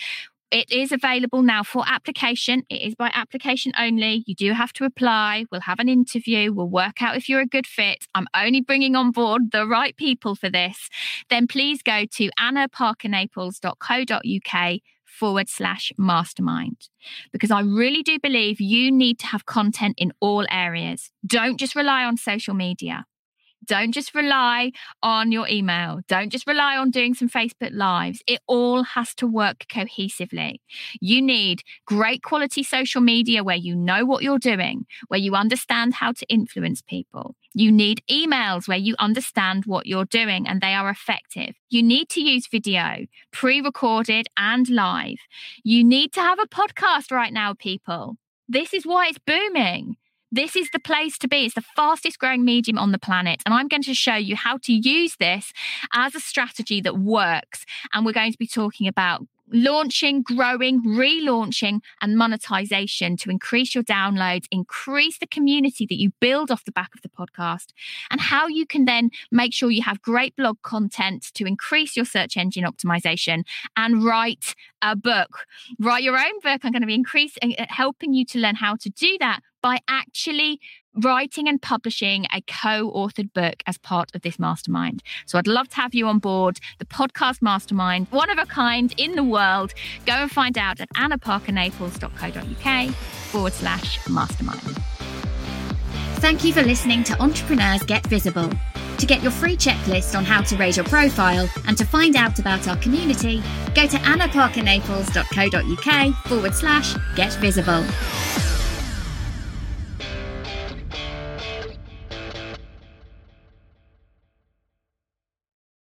it 0.51 0.73
is 0.73 0.93
available 0.93 1.43
now 1.43 1.63
for 1.63 1.85
application. 1.87 2.63
It 2.71 2.81
is 2.81 2.95
by 2.95 3.11
application 3.13 3.73
only. 3.79 4.25
You 4.27 4.35
do 4.35 4.53
have 4.53 4.73
to 4.75 4.85
apply. 4.85 5.45
We'll 5.53 5.61
have 5.63 5.79
an 5.79 5.89
interview. 5.91 6.55
We'll 6.55 6.71
work 6.71 7.03
out 7.03 7.19
if 7.19 7.29
you're 7.29 7.43
a 7.43 7.47
good 7.47 7.67
fit. 7.67 8.07
I'm 8.15 8.27
only 8.35 8.63
bringing 8.63 8.97
on 8.97 9.11
board 9.11 9.53
the 9.53 9.67
right 9.67 9.95
people 9.95 10.35
for 10.35 10.49
this. 10.49 10.89
Then 11.29 11.49
please 11.49 11.83
go 11.83 12.07
to 12.07 12.31
annaparkernaples.co.uk 12.41 14.81
forward 15.19 15.49
slash 15.49 15.93
mastermind. 15.99 16.89
Because 17.33 17.51
I 17.51 17.61
really 17.61 18.03
do 18.03 18.19
believe 18.19 18.61
you 18.61 18.93
need 18.93 19.19
to 19.21 19.27
have 19.27 19.47
content 19.47 19.97
in 19.99 20.13
all 20.21 20.47
areas. 20.51 21.11
Don't 21.27 21.59
just 21.59 21.75
rely 21.75 22.05
on 22.05 22.17
social 22.17 22.55
media. 22.55 23.05
Don't 23.69 23.93
just 23.93 24.15
rely 24.15 24.73
on 25.03 25.31
your 25.31 25.47
email. 25.47 26.01
Don't 26.09 26.31
just 26.31 26.47
rely 26.47 26.77
on 26.79 26.91
doing 26.91 27.13
some 27.13 27.29
Facebook 27.29 27.73
Lives. 27.73 28.23
It 28.27 28.41
all 28.47 28.83
has 28.83 29.15
to 29.17 29.27
work 29.27 29.67
cohesively. 29.71 30.57
You 31.01 31.21
need 31.21 31.63
great 31.87 32.23
quality 32.23 32.63
social 32.63 33.03
media 33.03 33.45
where 33.45 33.57
you 33.57 33.77
know 33.77 34.07
what 34.07 34.23
you're 34.23 34.39
doing, 34.39 34.87
where 35.09 35.21
you 35.21 35.35
understand 35.35 35.95
how 35.95 36.13
to 36.13 36.27
influence 36.29 36.81
people. 36.81 37.37
You 37.53 37.71
need 37.71 38.03
emails 38.11 38.69
where 38.69 38.79
you 38.79 38.95
understand 38.99 39.65
what 39.67 39.87
you're 39.87 40.07
doing 40.07 40.49
and 40.49 40.61
they 40.61 40.73
are 40.73 40.89
effective. 40.89 41.55
You 41.69 41.83
need 41.83 42.09
to 42.11 42.23
use 42.23 42.47
video, 42.47 43.07
pre 43.33 43.61
recorded 43.61 44.29
and 44.39 44.69
live. 44.71 45.19
You 45.63 45.85
need 45.85 46.13
to 46.15 46.21
have 46.21 46.39
a 46.39 46.47
podcast 46.47 47.11
right 47.11 47.33
now, 47.33 47.53
people. 47.53 48.17
This 48.49 48.73
is 48.73 48.87
why 48.87 49.09
it's 49.09 49.19
booming. 49.19 49.97
This 50.31 50.57
is 50.57 50.69
the 50.71 50.79
place 50.79 51.17
to 51.19 51.29
be. 51.29 51.47
It's 51.47 51.55
the 51.55 51.63
fastest 51.63 52.19
growing 52.19 52.45
medium 52.45 52.79
on 52.79 52.93
the 52.93 52.99
planet. 52.99 53.43
And 53.47 53.55
I'm 53.55 53.69
going 53.69 53.83
to 53.83 53.95
show 53.95 54.17
you 54.17 54.37
how 54.37 54.59
to 54.65 54.73
use 54.73 55.17
this 55.19 55.53
as 55.95 56.15
a 56.15 56.21
strategy 56.21 56.81
that 56.83 56.99
works. 56.99 57.65
And 57.93 58.05
we're 58.05 58.13
going 58.13 58.33
to 58.33 58.39
be 58.39 58.47
talking 58.47 58.87
about 58.87 59.27
launching, 59.51 60.23
growing, 60.23 60.83
relaunching, 60.83 61.81
and 62.03 62.17
monetization 62.19 63.17
to 63.17 63.31
increase 63.31 63.75
your 63.75 63.85
downloads, 63.85 64.45
increase 64.51 65.19
the 65.19 65.27
community 65.27 65.87
that 65.87 65.99
you 65.99 66.13
build 66.21 66.51
off 66.51 66.65
the 66.65 66.73
back 66.73 66.91
of 66.95 67.03
the 67.03 67.09
podcast, 67.09 67.69
and 68.11 68.21
how 68.21 68.47
you 68.47 68.67
can 68.67 68.85
then 68.85 69.11
make 69.31 69.55
sure 69.55 69.71
you 69.71 69.83
have 69.83 70.03
great 70.03 70.37
blog 70.37 70.59
content 70.63 71.31
to 71.35 71.47
increase 71.47 71.97
your 71.97 72.05
search 72.05 72.37
engine 72.37 72.65
optimization 72.65 73.45
and 73.77 74.05
write 74.05 74.55
a 74.83 74.95
book. 74.95 75.47
Write 75.79 76.03
your 76.03 76.19
own 76.19 76.41
book. 76.43 76.61
I'm 76.63 76.73
going 76.73 76.83
to 76.83 76.87
be 76.87 76.95
increasing, 76.95 77.55
uh, 77.59 77.67
helping 77.69 78.13
you 78.13 78.25
to 78.27 78.39
learn 78.39 78.57
how 78.57 78.77
to 78.77 78.91
do 78.91 79.17
that 79.21 79.41
by 79.63 79.79
actually 79.89 80.61
writing 80.95 81.49
and 81.49 81.63
publishing 81.63 82.27
a 82.33 82.41
co 82.43 82.93
authored 82.93 83.33
book 83.33 83.63
as 83.67 83.79
part 83.79 84.15
of 84.15 84.23
this 84.23 84.39
mastermind. 84.39 85.03
So 85.27 85.39
I'd 85.39 85.47
love 85.47 85.69
to 85.71 85.77
have 85.77 85.95
you 85.95 86.07
on 86.07 86.19
board 86.19 86.59
the 86.79 86.85
podcast 86.85 87.41
mastermind, 87.43 88.09
one 88.11 88.31
of 88.31 88.39
a 88.39 88.47
kind 88.47 88.95
in 88.97 89.15
the 89.15 89.25
world. 89.25 89.75
Go 90.07 90.15
and 90.15 90.31
find 90.31 90.57
out 90.59 90.81
at 90.81 90.89
annaparkernaples.co.uk 90.91 92.95
forward 92.95 93.53
slash 93.53 94.09
mastermind. 94.09 94.79
Thank 96.19 96.43
you 96.43 96.53
for 96.53 96.63
listening 96.63 97.05
to 97.05 97.23
Entrepreneurs 97.23 97.85
Get 97.85 98.05
Visible. 98.09 98.51
To 98.99 99.07
get 99.07 99.23
your 99.23 99.31
free 99.31 99.57
checklist 99.57 100.19
on 100.19 100.25
how 100.25 100.43
to 100.43 100.57
raise 100.57 100.77
your 100.77 100.87
profile 100.87 101.49
and 101.69 101.79
to 101.79 101.85
find 101.85 102.17
out 102.17 102.41
about 102.41 102.67
our 102.67 102.77
community, 102.79 103.41
go 103.77 103.87
to 103.87 103.97
annaparkernaples.co.uk 103.99 106.27
forward 106.27 106.55
slash 106.55 106.97
get 107.15 107.33
visible. 107.35 107.85